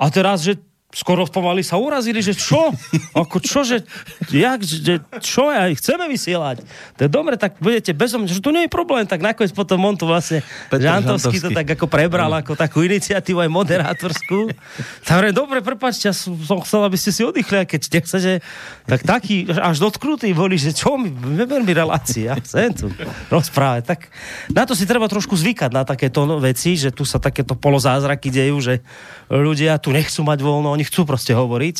[0.00, 0.56] A teraz, že
[0.90, 2.74] skoro pomaly sa urazili, že čo?
[3.14, 3.86] Ako čo, že,
[4.34, 6.66] jak, že čo, ja chceme vysielať.
[6.98, 9.78] To je dobre, tak budete bezo mňa, že to nie je problém, tak nakoniec potom
[9.86, 11.58] on tu vlastne Peter Žantovský to Žantovský.
[11.62, 14.50] tak ako prebral ako takú iniciatívu aj moderátorskú.
[15.06, 18.32] Tak hovorím, dobre, prepáčte, ja som, som chcel, aby ste si oddychli, a keď nechcete,
[18.86, 22.90] tak taký, až dotknutí boli, že čo mi, neber mi relácie, ja chcem tu
[23.30, 23.82] rozprávať.
[23.86, 24.00] Tak
[24.50, 28.32] na to si treba trošku zvykať, na takéto no- veci, že tu sa takéto polozázraky
[28.32, 28.74] dejú, že
[29.30, 31.76] ľudia tu nechcú mať voľno, oni chcú proste hovoriť.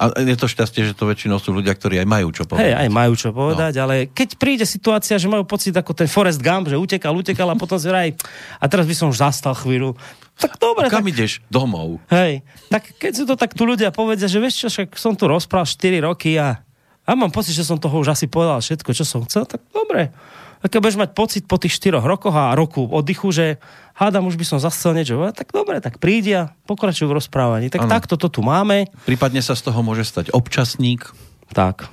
[0.00, 2.72] A je to šťastie, že to väčšinou sú ľudia, ktorí aj majú čo povedať.
[2.72, 3.80] Hej, aj majú čo povedať, no.
[3.84, 7.56] ale keď príde situácia, že majú pocit ako ten Forest Gump, že utekal, utekal a
[7.60, 8.16] potom si vraj,
[8.56, 9.92] a teraz by som už zastal chvíľu.
[10.40, 10.88] Tak dobre.
[10.88, 11.44] A kam tak, ideš?
[11.52, 12.00] Domov.
[12.08, 12.40] hej,
[12.72, 15.68] tak keď si to tak tu ľudia povedia, že vieš čo, však som tu rozprával
[15.68, 16.64] 4 roky a,
[17.04, 20.16] a mám pocit, že som toho už asi povedal všetko, čo som chcel, tak dobre.
[20.60, 23.56] A keď budeš mať pocit po tých 4 rokoch a roku oddychu, že
[23.96, 27.16] hádam, už by som zase chcel niečo povedať, tak dobre, tak prídi a pokračuj v
[27.16, 27.72] rozprávaní.
[27.72, 27.92] Tak Áno.
[27.92, 28.84] takto to tu máme.
[29.08, 31.08] Prípadne sa z toho môže stať občasník.
[31.56, 31.88] Tak.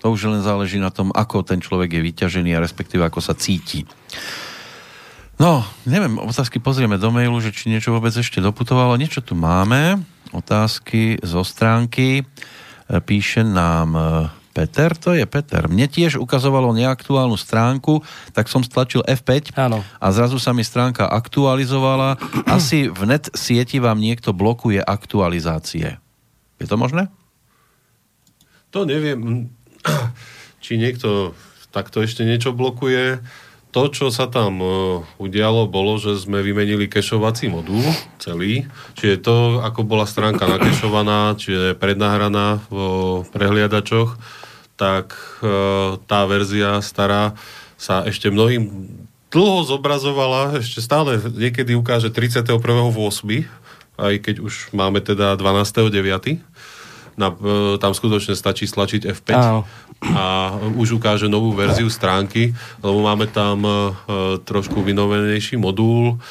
[0.00, 3.36] To už len záleží na tom, ako ten človek je vyťažený a respektíve ako sa
[3.36, 3.84] cíti.
[5.38, 8.98] No, neviem, otázky pozrieme do mailu, že či niečo vôbec ešte doputovalo.
[8.98, 10.02] Niečo tu máme.
[10.34, 12.22] Otázky zo stránky.
[12.22, 12.24] E,
[12.98, 14.02] Píše nám e,
[14.58, 15.70] Peter, to je Peter.
[15.70, 18.02] Mne tiež ukazovalo neaktuálnu stránku,
[18.34, 19.86] tak som stlačil F5 Áno.
[20.02, 22.18] a zrazu sa mi stránka aktualizovala.
[22.58, 26.02] Asi v net sieti vám niekto blokuje aktualizácie.
[26.58, 27.06] Je to možné?
[28.74, 29.46] To neviem,
[30.64, 31.38] či niekto
[31.70, 33.22] takto ešte niečo blokuje.
[33.70, 37.84] To, čo sa tam uh, udialo, bolo, že sme vymenili kešovací modul
[38.18, 38.66] celý.
[38.98, 44.18] Čiže to, ako bola stránka nakešovaná, čiže prednahraná vo prehliadačoch,
[44.78, 47.34] tak uh, tá verzia stará
[47.74, 48.70] sa ešte mnohým
[49.28, 52.56] dlho zobrazovala, ešte stále niekedy ukáže 31.8.,
[53.98, 56.40] aj keď už máme teda 12.9.,
[57.18, 59.66] na, e, tam skutočne stačí stlačiť F5 Áno.
[60.14, 63.70] a už ukáže novú verziu stránky, lebo máme tam e,
[64.46, 66.22] trošku vynovenejší modul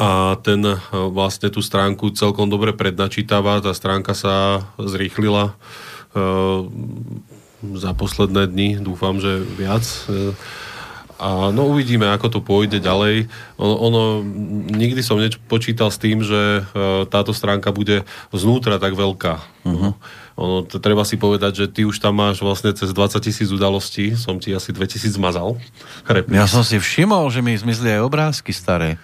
[0.00, 0.80] a ten e,
[1.12, 5.54] vlastne tú stránku celkom dobre prednačítava, tá stránka sa zrýchlila e,
[7.60, 9.84] za posledné dni, dúfam, že viac.
[10.08, 10.32] E,
[11.20, 13.28] a no uvidíme, ako to pôjde ďalej.
[13.60, 14.02] Ono, ono
[14.72, 19.34] nikdy som nepočítal s tým, že e, táto stránka bude znútra tak veľká.
[19.68, 19.92] Uh-huh.
[20.40, 24.16] Ono, to, treba si povedať, že ty už tam máš vlastne cez 20 tisíc udalostí,
[24.16, 25.60] som ti asi 2000 zmazal.
[26.32, 28.96] Ja som si všimol, že mi zmizli aj obrázky staré.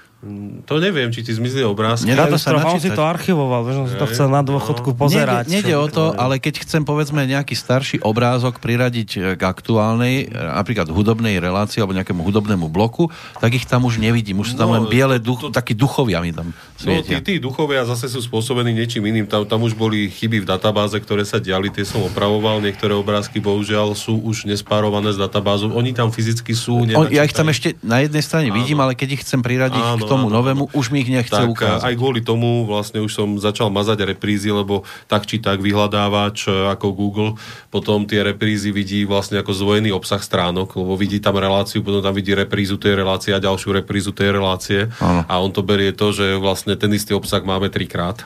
[0.64, 2.10] To neviem, či ti zmizli obrázky.
[2.10, 4.92] Nedá to sa to- on si to archivoval, vieš, on si to chcel na dôchodku
[4.92, 5.46] pozerať.
[5.46, 10.26] Nejde, nejde o to, ale keď chcem povedzme nejaký starší obrázok priradiť e, k aktuálnej,
[10.26, 14.40] e, napríklad hudobnej relácii alebo nejakému hudobnému bloku, tak ich tam už nevidím.
[14.40, 17.22] Už sú tam No, len biele duch, takí duchovia mi tam No, tí, svietia.
[17.22, 19.26] tí duchovia zase sú spôsobení niečím iným.
[19.28, 22.58] Tam, tam už boli chyby v databáze, ktoré sa diali, tie som opravoval.
[22.58, 25.70] Niektoré obrázky, bohužiaľ, sú už nespárované s databázou.
[25.76, 26.88] Oni tam fyzicky sú.
[26.96, 27.76] On, ja ich tam nenačítajú.
[27.76, 30.72] ešte na jednej strane vidím, ale keď ich chcem priradiť Áno, k tomu áno, novému,
[30.72, 31.84] už mi ich nechce tak ukázať.
[31.84, 36.72] aj kvôli tomu vlastne už som začal mazať reprízy, lebo tak či tak vyhľadávač e,
[36.72, 37.30] ako Google
[37.68, 42.16] potom tie reprízy vidí vlastne ako zdvojený obsah stránok, lebo vidí tam reláciu, potom tam
[42.16, 45.22] vidí reprízu tej relácie a ďalšiu reprízu tej relácie Áno.
[45.28, 48.24] a on to berie to, že vlastne ten istý obsah máme trikrát.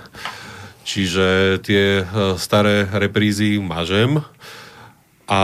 [0.84, 4.22] Čiže tie e, staré reprízy mažem
[5.30, 5.40] a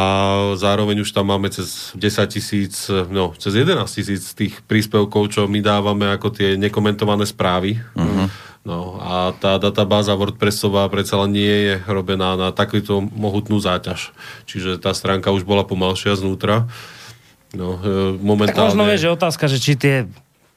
[0.59, 5.63] zároveň už tam máme cez 10 tisíc, no cez 11 tisíc tých príspevkov, čo my
[5.63, 7.79] dávame ako tie nekomentované správy.
[7.95, 8.27] Uh-huh.
[8.67, 14.11] No a tá databáza WordPressová predsa len nie je robená na takúto mohutnú záťaž.
[14.51, 16.67] Čiže tá stránka už bola pomalšia znútra.
[17.55, 18.75] No, e, Tak momentálne...
[18.75, 19.97] možno vieš, že otázka, že či tie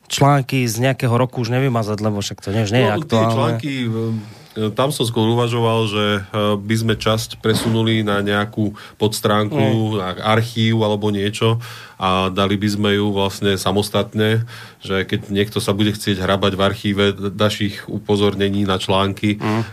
[0.09, 3.05] články z nejakého roku už nevymazať, lebo však to nie, už nie je No, tie
[3.05, 3.29] aktuálne.
[3.37, 4.38] články, e,
[4.75, 6.21] tam som skôr uvažoval, že e,
[6.59, 11.63] by sme časť presunuli na nejakú podstránku, na archív alebo niečo
[11.99, 14.47] a dali by sme ju vlastne samostatne,
[14.79, 17.03] že keď niekto sa bude chcieť hrabať v archíve
[17.35, 19.61] našich upozornení na články Mm.
[19.61, 19.65] e,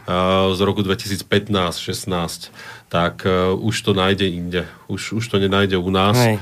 [0.55, 2.51] z roku 2015-16,
[2.87, 4.63] tak e, už to nájde inde.
[4.87, 6.15] Už, už to nenájde u nás.
[6.19, 6.39] Hej.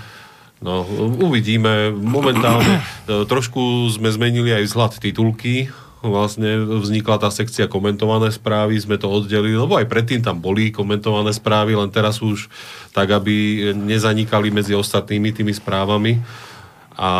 [0.64, 0.80] No,
[1.20, 1.92] uvidíme.
[1.92, 5.68] Momentálne e, trošku sme zmenili aj vzhľad titulky.
[6.04, 11.32] Vlastne vznikla tá sekcia komentované správy, sme to oddelili, lebo aj predtým tam boli komentované
[11.32, 12.46] správy, len teraz už
[12.92, 16.20] tak, aby nezanikali medzi ostatnými tými správami.
[16.94, 17.10] A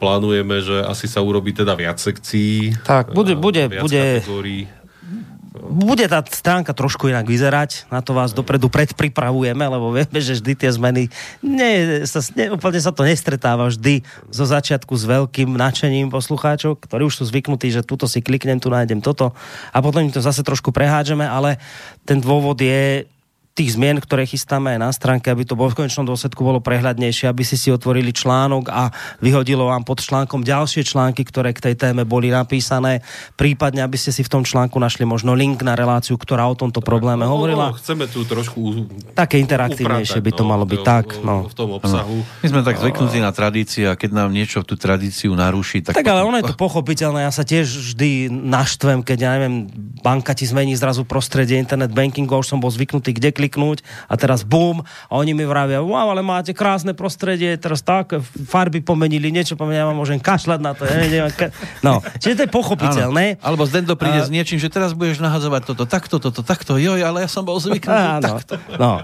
[0.00, 2.72] plánujeme, že asi sa urobí teda viac sekcií.
[2.80, 4.64] Tak, bude- bude- viac bude- kategórií.
[5.68, 10.52] Bude tá stránka trošku inak vyzerať, na to vás dopredu predpripravujeme, lebo vieme, že vždy
[10.56, 11.12] tie zmeny,
[11.44, 14.00] nie, sa, ne, úplne sa to nestretáva vždy
[14.32, 18.72] zo začiatku s veľkým nadšením poslucháčov, ktorí už sú zvyknutí, že tuto si kliknem, tu
[18.72, 19.36] nájdem toto
[19.68, 21.60] a potom im to zase trošku prehádžeme, ale
[22.08, 23.04] ten dôvod je
[23.58, 27.26] tých zmien, ktoré chystáme aj na stránke, aby to bolo v konečnom dôsledku bolo prehľadnejšie,
[27.26, 31.74] aby ste si otvorili článok a vyhodilo vám pod článkom ďalšie články, ktoré k tej
[31.74, 33.02] téme boli napísané,
[33.34, 36.78] prípadne aby ste si v tom článku našli možno link na reláciu, ktorá o tomto
[36.78, 37.74] probléme no, hovorila.
[37.74, 38.86] No, chceme tu trošku
[39.18, 41.06] Také interaktívnejšie by to malo byť, tak.
[41.26, 41.50] No.
[41.50, 42.22] V tom obsahu.
[42.46, 45.98] My sme tak zvyknutí na tradíciu a keď nám niečo tú tradíciu naruší, tak...
[45.98, 49.66] Tak ale ono je to pochopiteľné, ja sa tiež vždy naštvem, keď ja neviem,
[49.98, 54.44] banka ti zmení zrazu prostredie internet bankingu, už som bol zvyknutý kde kliknúť a teraz
[54.44, 59.56] bum a oni mi vravia, wow, ale máte krásne prostredie, teraz tak, farby pomenili, niečo
[59.56, 60.84] pomenili, ja vám môžem kašľať na to.
[60.84, 61.50] Ja neviem, ka...
[61.80, 63.40] No, čiže to je pochopiteľné.
[63.40, 63.42] Áno.
[63.42, 64.26] Alebo Zdendo príde a...
[64.26, 67.58] s niečím, že teraz budeš nahadzovať toto, takto, toto, takto, joj, ale ja som bol
[67.58, 68.60] zvyknutý takto.
[68.76, 69.02] No.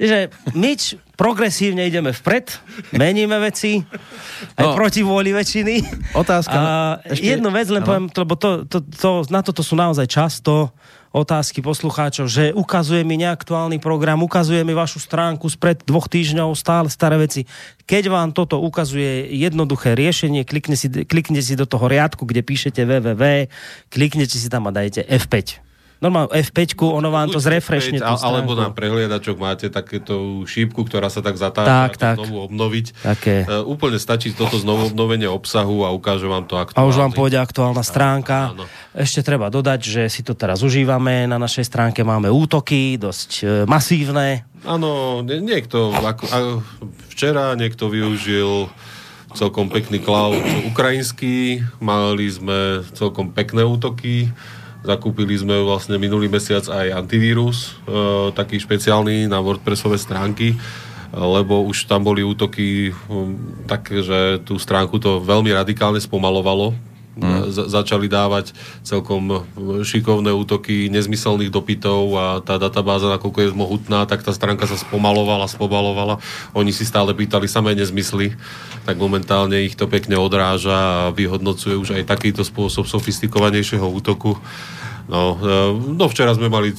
[0.00, 0.72] Že my
[1.20, 2.48] progresívne ideme vpred,
[2.96, 3.84] meníme veci,
[4.56, 5.74] aj no, proti vôli väčšiny.
[6.16, 6.56] Otázka.
[6.56, 6.64] A
[7.04, 7.88] ešte, jednu vec len ano.
[7.92, 10.72] poviem, lebo to, to, to, na toto sú naozaj často
[11.10, 16.86] otázky poslucháčov, že ukazuje mi neaktuálny program, ukazuje mi vašu stránku spred dvoch týždňov, stále
[16.86, 17.50] staré veci.
[17.86, 22.86] Keď vám toto ukazuje jednoduché riešenie, klikne si, kliknete si do toho riadku, kde píšete
[22.86, 23.50] www,
[23.90, 25.69] kliknete si tam a dajete F5
[26.00, 28.00] normálne F5, ono vám to zrefreshne.
[28.00, 32.16] F5, alebo na prehliadačok máte takéto šípku, ktorá sa tak zatáča tak, tak.
[32.18, 32.86] znovu obnoviť.
[33.04, 33.44] Také.
[33.44, 36.80] Uh, úplne stačí toto znovu obnovenie obsahu a ukáže vám to aktuálne.
[36.82, 38.56] A už vám pôjde aktuálna stránka.
[38.56, 38.64] Áno.
[38.96, 41.28] Ešte treba dodať, že si to teraz užívame.
[41.28, 44.48] Na našej stránke máme útoky, dosť e, masívne.
[44.66, 46.24] Áno, niekto, ako,
[47.12, 48.68] včera niekto využil
[49.32, 54.26] celkom pekný cloud ukrajinský, mali sme celkom pekné útoky,
[54.80, 60.56] Zakúpili sme vlastne minulý mesiac aj antivírus, e, taký špeciálny na WordPressové stránky,
[61.12, 63.34] lebo už tam boli útoky um,
[63.66, 66.70] tak, že tú stránku to veľmi radikálne spomalovalo.
[67.20, 67.52] Mm.
[67.52, 69.44] Za- začali dávať celkom
[69.84, 75.44] šikovné útoky nezmyselných dopytov a tá databáza, nakoľko je mohutná, tak tá stránka sa spomalovala,
[75.44, 76.16] spomalovala.
[76.56, 78.32] Oni si stále pýtali samé nezmysly,
[78.88, 84.40] tak momentálne ich to pekne odráža a vyhodnocuje už aj takýto spôsob sofistikovanejšieho útoku.
[85.10, 86.72] No, e, no včera sme mali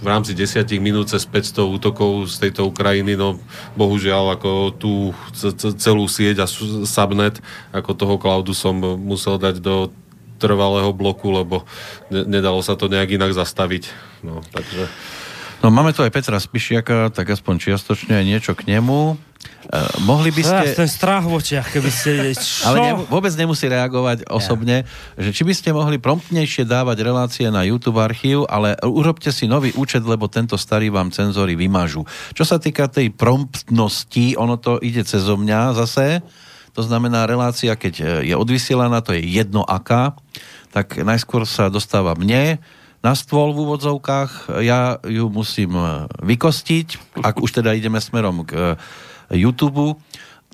[0.00, 3.38] v rámci 10 minút cez 500 útokov z tejto Ukrajiny, no
[3.78, 4.92] bohužiaľ ako tú
[5.78, 6.46] celú sieť a
[6.86, 7.38] subnet
[7.70, 9.90] ako toho cloudu som musel dať do
[10.36, 11.64] trvalého bloku, lebo
[12.12, 13.88] nedalo sa to nejak inak zastaviť.
[14.20, 14.88] No, takže...
[15.64, 19.16] No máme tu aj Petra Spišiaka, tak aspoň čiastočne aj niečo k nemu.
[19.66, 20.64] Uh, mohli by ste...
[20.70, 22.10] Ja, ten strach v očiach, keby ste...
[22.38, 22.70] Čo?
[22.70, 25.20] Ale ne, vôbec nemusí reagovať osobne, ja.
[25.26, 29.74] že či by ste mohli promptnejšie dávať relácie na YouTube archív, ale urobte si nový
[29.74, 32.06] účet, lebo tento starý vám cenzory vymažu.
[32.30, 36.22] Čo sa týka tej promptnosti, ono to ide cez mňa zase,
[36.70, 40.14] to znamená relácia, keď je odvysielaná, to je jedno aká,
[40.70, 42.60] tak najskôr sa dostáva mne,
[43.06, 45.78] na stôl v úvodzovkách, ja ju musím
[46.26, 48.74] vykostiť, ak už teda ideme smerom k
[49.30, 49.94] YouTube.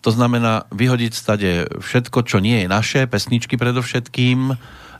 [0.05, 1.51] To znamená vyhodiť stade
[1.81, 4.53] všetko, čo nie je naše, pesničky predovšetkým,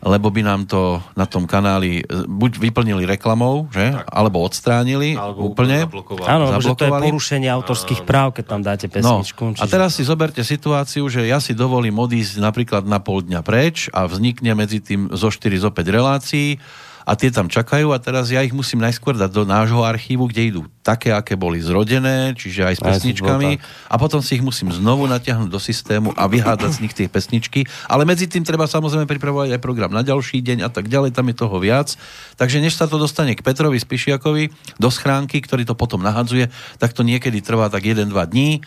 [0.03, 3.95] lebo by nám to na tom kanáli buď vyplnili reklamou, že?
[3.95, 4.11] Tak.
[4.11, 5.87] alebo odstránili alebo úplne.
[6.27, 9.43] Áno, že to je porušenie autorských práv, keď tam dáte no, pesničku.
[9.43, 9.63] No, čiže...
[9.63, 13.87] A teraz si zoberte situáciu, že ja si dovolím odísť napríklad na pol dňa preč
[13.95, 16.59] a vznikne medzi tým zo 4 zo 5 relácií
[17.03, 20.43] a tie tam čakajú a teraz ja ich musím najskôr dať do nášho archívu, kde
[20.55, 23.51] idú také, aké boli zrodené, čiže aj s pesničkami
[23.91, 27.67] a potom si ich musím znovu natiahnuť do systému a vyhádať z nich tie pesničky,
[27.87, 31.31] ale medzi tým treba samozrejme pripravovať aj program na ďalší deň a tak ďalej, tam
[31.31, 31.95] je toho viac.
[32.35, 34.51] Takže než sa to dostane k Petrovi Spišiakovi
[34.83, 36.51] do schránky, ktorý to potom nahadzuje,
[36.83, 38.63] tak to niekedy trvá tak 1-2 dní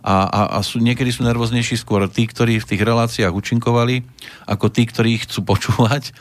[0.00, 4.02] a, a, a sú, niekedy sú nervóznejší skôr tí, ktorí v tých reláciách účinkovali,
[4.48, 6.12] ako tí, ktorí ich chcú počúvať.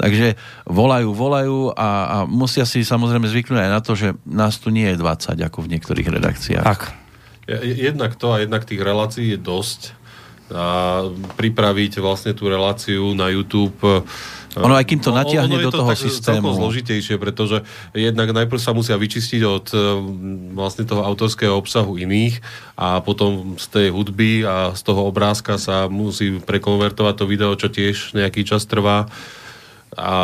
[0.00, 4.72] Takže volajú, volajú a, a musia si samozrejme zvyknúť aj na to, že nás tu
[4.72, 6.64] nie je 20 ako v niektorých redakciách.
[6.64, 6.82] Tak.
[7.60, 10.00] Jednak to a jednak tých relácií je dosť.
[10.50, 11.06] A
[11.38, 14.02] pripraviť vlastne tú reláciu na YouTube
[14.58, 16.50] ono aj kým to no, natiahne do toho systému.
[16.50, 17.62] zložitejšie, pretože
[17.94, 19.78] jednak najprv sa musia vyčistiť od e,
[20.58, 22.42] vlastne toho autorského obsahu iných
[22.74, 27.70] a potom z tej hudby a z toho obrázka sa musí prekonvertovať to video, čo
[27.70, 29.06] tiež nejaký čas trvá.
[30.00, 30.16] A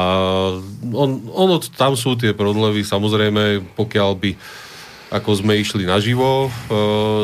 [0.96, 4.30] on, ono, tam sú tie prodlevy, samozrejme, pokiaľ by
[5.06, 6.50] ako sme išli naživo e,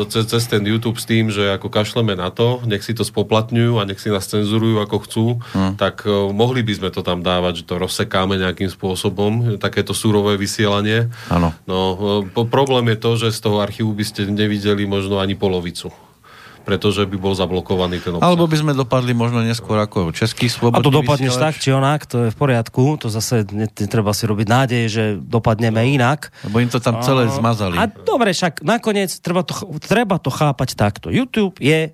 [0.07, 3.75] cez, cez ten YouTube s tým, že ako kašleme na to, nech si to spoplatňujú
[3.75, 5.75] a nech si nás cenzurujú ako chcú, hmm.
[5.75, 10.39] tak uh, mohli by sme to tam dávať, že to rozsekáme nejakým spôsobom, takéto súrové
[10.39, 11.11] vysielanie.
[11.27, 11.51] Áno.
[11.67, 11.79] No,
[12.23, 15.91] uh, problém je to, že z toho archívu by ste nevideli možno ani polovicu
[16.63, 18.23] pretože by bol zablokovaný ten obsah.
[18.23, 22.07] Alebo by sme dopadli možno neskôr ako český A slobodný to dopadneš tak, či onak,
[22.07, 26.31] to je v poriadku, to zase netreba si robiť nádej, že dopadneme inak.
[26.47, 27.75] Lebo im to tam celé zmazali.
[27.75, 29.53] A dobre, však nakoniec treba to,
[29.83, 31.11] treba to chápať takto.
[31.11, 31.91] YouTube je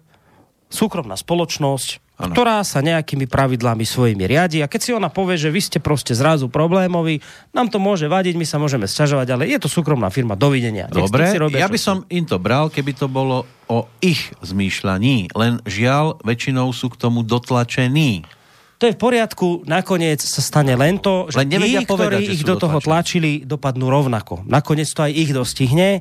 [0.70, 2.36] súkromná spoločnosť, Áno.
[2.36, 6.12] ktorá sa nejakými pravidlami svojimi riadi a keď si ona povie, že vy ste proste
[6.12, 7.24] zrazu problémoví,
[7.56, 10.92] nám to môže vadiť, my sa môžeme sťažovať, ale je to súkromná firma, dovidenia.
[10.92, 15.32] Dobre, si robia, ja by som im to bral, keby to bolo o ich zmýšľaní.
[15.32, 18.28] Len žiaľ, väčšinou sú k tomu dotlačení.
[18.80, 22.36] To je v poriadku, nakoniec sa stane len to, že Len tí, povedať, ktorí že
[22.40, 24.48] ich do toho tlačili, dopadnú rovnako.
[24.48, 26.00] Nakoniec to aj ich dostihne.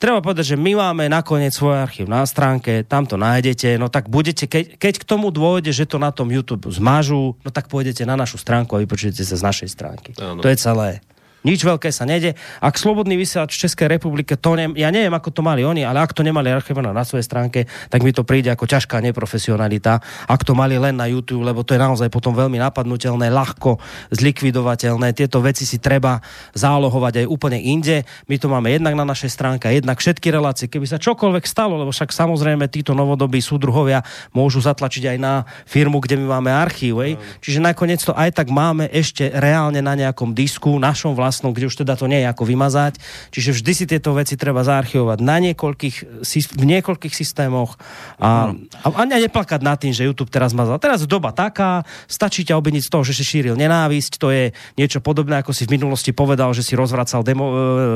[0.00, 4.08] Treba povedať, že my máme nakoniec svoj archív na stránke, tam to nájdete, no tak
[4.08, 8.08] budete, keď, keď k tomu dôjde, že to na tom YouTube zmažú, no tak pôjdete
[8.08, 10.10] na našu stránku a vypočujete sa z našej stránky.
[10.16, 10.40] Áno.
[10.40, 11.04] To je celé.
[11.44, 12.40] Nič veľké sa nede.
[12.64, 16.00] Ak slobodný vysielač v Českej republike, to ne, ja neviem, ako to mali oni, ale
[16.00, 20.00] ak to nemali archivované na svojej stránke, tak mi to príde ako ťažká neprofesionalita.
[20.24, 23.76] Ak to mali len na YouTube, lebo to je naozaj potom veľmi napadnutelné, ľahko
[24.16, 25.12] zlikvidovateľné.
[25.12, 26.24] Tieto veci si treba
[26.56, 28.08] zálohovať aj úplne inde.
[28.24, 30.72] My to máme jednak na našej stránke, jednak všetky relácie.
[30.72, 34.00] Keby sa čokoľvek stalo, lebo však samozrejme títo novodobí súdruhovia
[34.32, 37.04] môžu zatlačiť aj na firmu, kde my máme archív.
[37.04, 37.20] Hej.
[37.44, 41.82] Čiže nakoniec to aj tak máme ešte reálne na nejakom disku, našom vlastnom, kde už
[41.82, 43.00] teda to nie je ako vymazať.
[43.34, 45.96] Čiže vždy si tieto veci treba zaarchivovať na niekoľkých,
[46.54, 47.74] v niekoľkých systémoch
[48.20, 48.54] a,
[48.84, 50.76] a, a neplakať nad tým, že YouTube teraz mazal.
[50.78, 54.52] Teraz je doba taká, stačí ťa obviniť z toho, že si šíril nenávisť, to je
[54.76, 57.54] niečo podobné, ako si v minulosti povedal, že si rozvracal demo, e,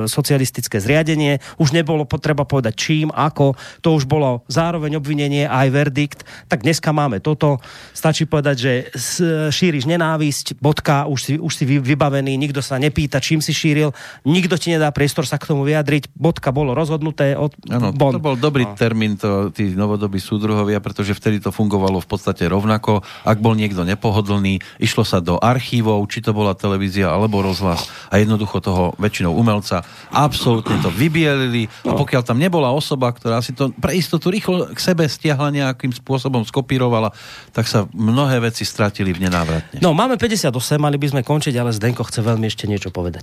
[0.08, 1.38] socialistické zriadenie.
[1.60, 6.20] Už nebolo potreba povedať čím, ako, to už bolo zároveň obvinenie a aj verdikt.
[6.48, 7.60] Tak dneska máme toto.
[7.92, 12.80] Stačí povedať, že s- šíriš nenávisť, bodka, už si, už si vy- vybavený, nikto sa
[12.80, 13.92] nepýta, čím si šíril,
[14.24, 17.36] nikto ti nedá priestor sa k tomu vyjadriť, bodka bolo rozhodnuté.
[17.36, 18.16] Od, Áno, bon.
[18.16, 23.04] to bol dobrý termín, to, tí novodobí súdruhovia, pretože vtedy to fungovalo v podstate rovnako.
[23.28, 28.16] Ak bol niekto nepohodlný, išlo sa do archívov, či to bola televízia alebo rozhlas a
[28.16, 33.74] jednoducho toho väčšinou umelca absolútne to vybielili a pokiaľ tam nebola osoba, ktorá si to
[33.76, 37.10] pre istotu rýchlo k sebe stiahla nejakým spôsobom, skopírovala,
[37.50, 39.82] tak sa mnohé veci stratili v nenávratne.
[39.82, 43.17] No, máme 58, mali by sme končiť, ale Zdenko chce veľmi ešte niečo povedať.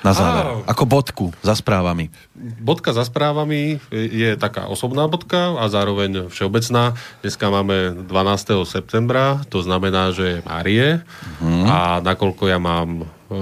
[0.00, 0.60] Na záver.
[0.66, 2.12] Ako bodku za správami.
[2.60, 6.92] Bodka za správami je taká osobná bodka a zároveň všeobecná.
[7.20, 8.68] Dneska máme 12.
[8.68, 11.00] septembra, to znamená, že je Márie
[11.40, 11.64] Mhm.
[11.64, 13.36] a nakoľko ja mám e,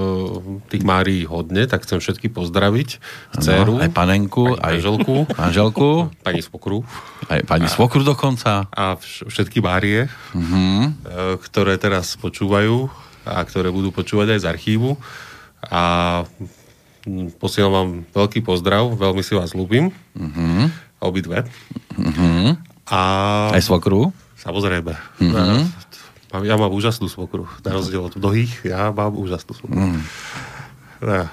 [0.70, 2.88] tých Márií hodne, tak chcem všetky pozdraviť.
[3.34, 5.88] Dceru, aj panenku, aj manželku, manželku,
[6.24, 6.86] pani svokru
[7.26, 8.70] aj pani svokru dokonca.
[8.70, 10.62] a vš- všetky Márie, Mhm.
[10.62, 10.88] e,
[11.42, 12.86] ktoré teraz počúvajú
[13.26, 14.94] a ktoré budú počúvať aj z archívu.
[15.64, 15.82] A
[17.36, 19.90] posielam vám veľký pozdrav, veľmi si vás ľúbim.
[20.12, 20.70] Mhm.
[21.00, 21.46] Obidve.
[21.92, 22.58] Mhm.
[22.86, 23.00] A
[23.50, 24.10] Aj svokru.
[24.36, 24.94] samozrejme.
[25.18, 25.70] Mhm.
[26.32, 27.44] Mám- Ja mám úžasnú svokru.
[27.60, 29.76] Na rozdiel od mnohých, ja mám úžasnú svokru.
[29.76, 30.00] Mhm.
[31.02, 31.26] A,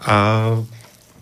[0.00, 0.14] a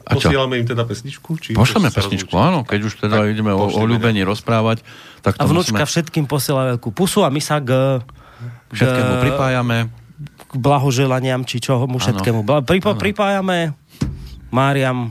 [0.03, 0.27] A čo?
[0.27, 1.35] posielame im teda pesničku?
[1.37, 2.49] Či Pošleme pesničku, rozlúčime?
[2.49, 4.83] áno, keď už teda Tak, ideme o, o ľúbení rozprávať,
[5.21, 8.03] tak A vnúčka musíme všetkým posiela veľkú pusu a my sa k,
[8.67, 9.79] k všetkému pripájame.
[10.53, 12.45] K blahoželaniam, či čoho mu všetkému.
[12.63, 13.73] Pripo, pripájame
[14.49, 15.09] Máriam.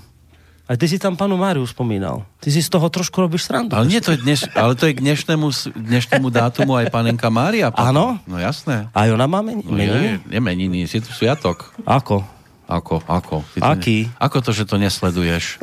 [0.65, 2.23] Aj ty si tam panu Máriu spomínal.
[2.39, 3.75] Ty si z toho trošku robíš srandu.
[3.75, 7.73] Ale, nie, to je dneš, ale to je k dnešnému, dnešnému dátumu aj panenka Mária.
[7.75, 8.23] Áno?
[8.23, 8.87] No jasné.
[8.95, 10.21] A ona má men- No meniny?
[10.23, 11.75] je, je meniny, je tu sviatok.
[11.83, 12.23] Ako?
[12.71, 13.43] Ako, ako?
[13.51, 13.99] Ty to Aký?
[14.07, 15.59] Ne, ako to, že to nesleduješ?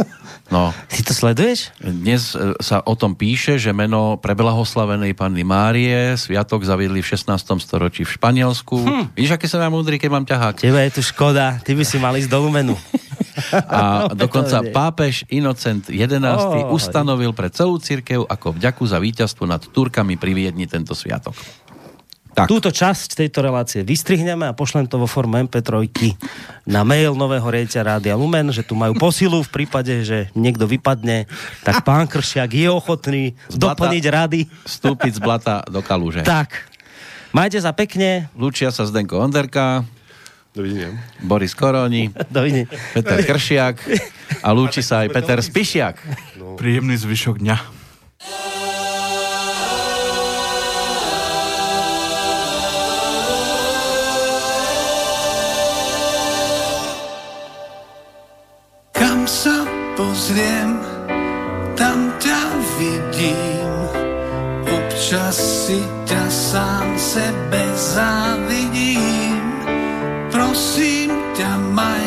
[0.52, 1.72] No, Ty to sleduješ?
[1.80, 7.64] dnes e, sa o tom píše, že meno preblahoslavenej panny Márie sviatok zaviedli v 16.
[7.64, 8.76] storočí v Španielsku.
[8.84, 9.04] Hm.
[9.16, 10.60] Vidíš, aké som ja múdry, keď mám ťahák.
[10.60, 11.56] Tebe je tu škoda.
[11.64, 12.76] Ty by si mal ísť do Lumenu.
[13.54, 16.18] A dokonca to pápež Inocent XI
[16.68, 21.34] ustanovil pre celú církev ako vďaku za víťazstvo nad Turkami pri Viedni tento sviatok.
[22.38, 22.46] Tak.
[22.46, 25.90] Túto časť tejto relácie vystrihneme a pošlem to vo forme MP3
[26.70, 31.26] na mail nového riaditeľa Rádia Lumen, že tu majú posilu v prípade, že niekto vypadne,
[31.66, 33.74] tak pán Kršiak je ochotný blata.
[33.74, 34.40] doplniť rady.
[34.62, 36.22] Vstúpiť z blata do kaluže.
[36.22, 36.70] Tak,
[37.34, 38.30] majte sa pekne.
[38.38, 39.82] Lúčia sa Zdenko Onderka,
[40.54, 40.94] Dovidenia.
[41.22, 42.70] Boris Koroni, Dovidenia.
[42.94, 43.82] Peter Kršiak
[44.42, 45.96] a lúči sa aj Peter Spišiak.
[46.54, 47.56] Príjemný zvyšok dňa.
[59.98, 60.78] pozriem,
[61.74, 62.42] tam ťa
[62.78, 63.66] vidím.
[64.62, 69.42] Občas si ťa sám sebe závidím.
[70.30, 72.06] Prosím ťa maj,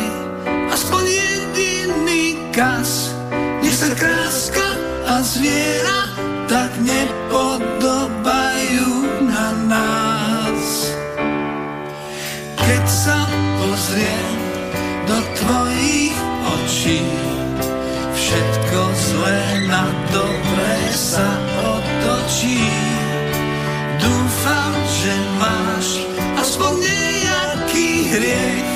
[0.72, 3.12] aspoň jediný kas.
[3.60, 4.72] Nech sa kráska
[5.04, 6.08] a zviera
[6.48, 8.88] tak nepodobajú
[9.28, 10.96] na nás.
[12.56, 13.28] Keď sa
[13.60, 14.40] pozriem
[15.04, 16.16] do tvojich
[16.56, 17.21] očí,
[21.12, 21.28] sa
[21.60, 22.64] otočí.
[24.00, 26.08] Dúfam, že máš
[26.40, 28.72] aspoň nejaký hriech,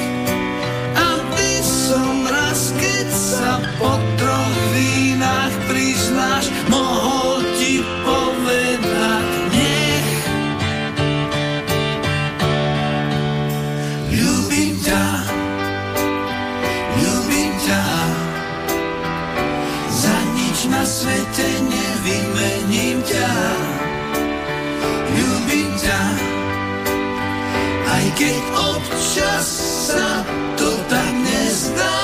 [0.93, 4.16] aby som raz, keď sa potočí,
[29.97, 30.13] sa
[30.61, 31.97] to tak nezdá.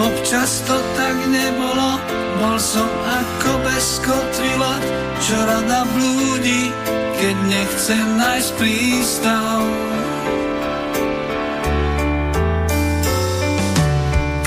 [0.00, 2.00] Občas to tak nebolo,
[2.40, 2.88] bol som
[3.20, 4.82] ako bez kotvilot,
[5.20, 6.72] čo rada blúdi,
[7.20, 9.60] keď nechce nájsť prístav.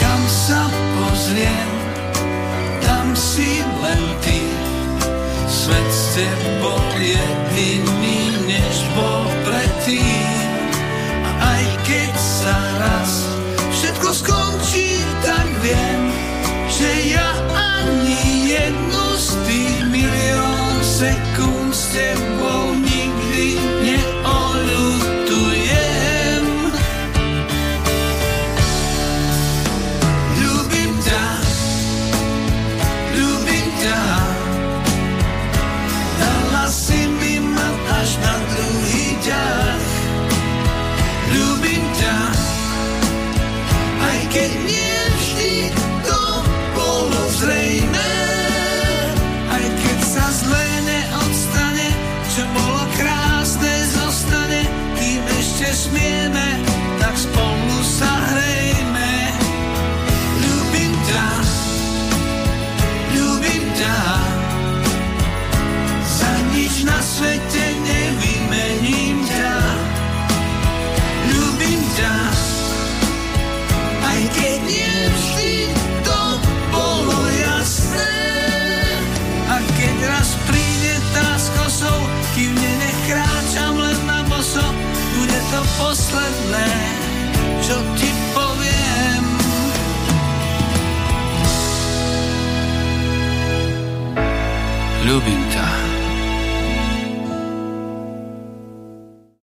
[0.02, 1.72] Kam sa pozriem,
[2.84, 4.42] tam si len ty,
[5.48, 8.05] svet s tebou jedný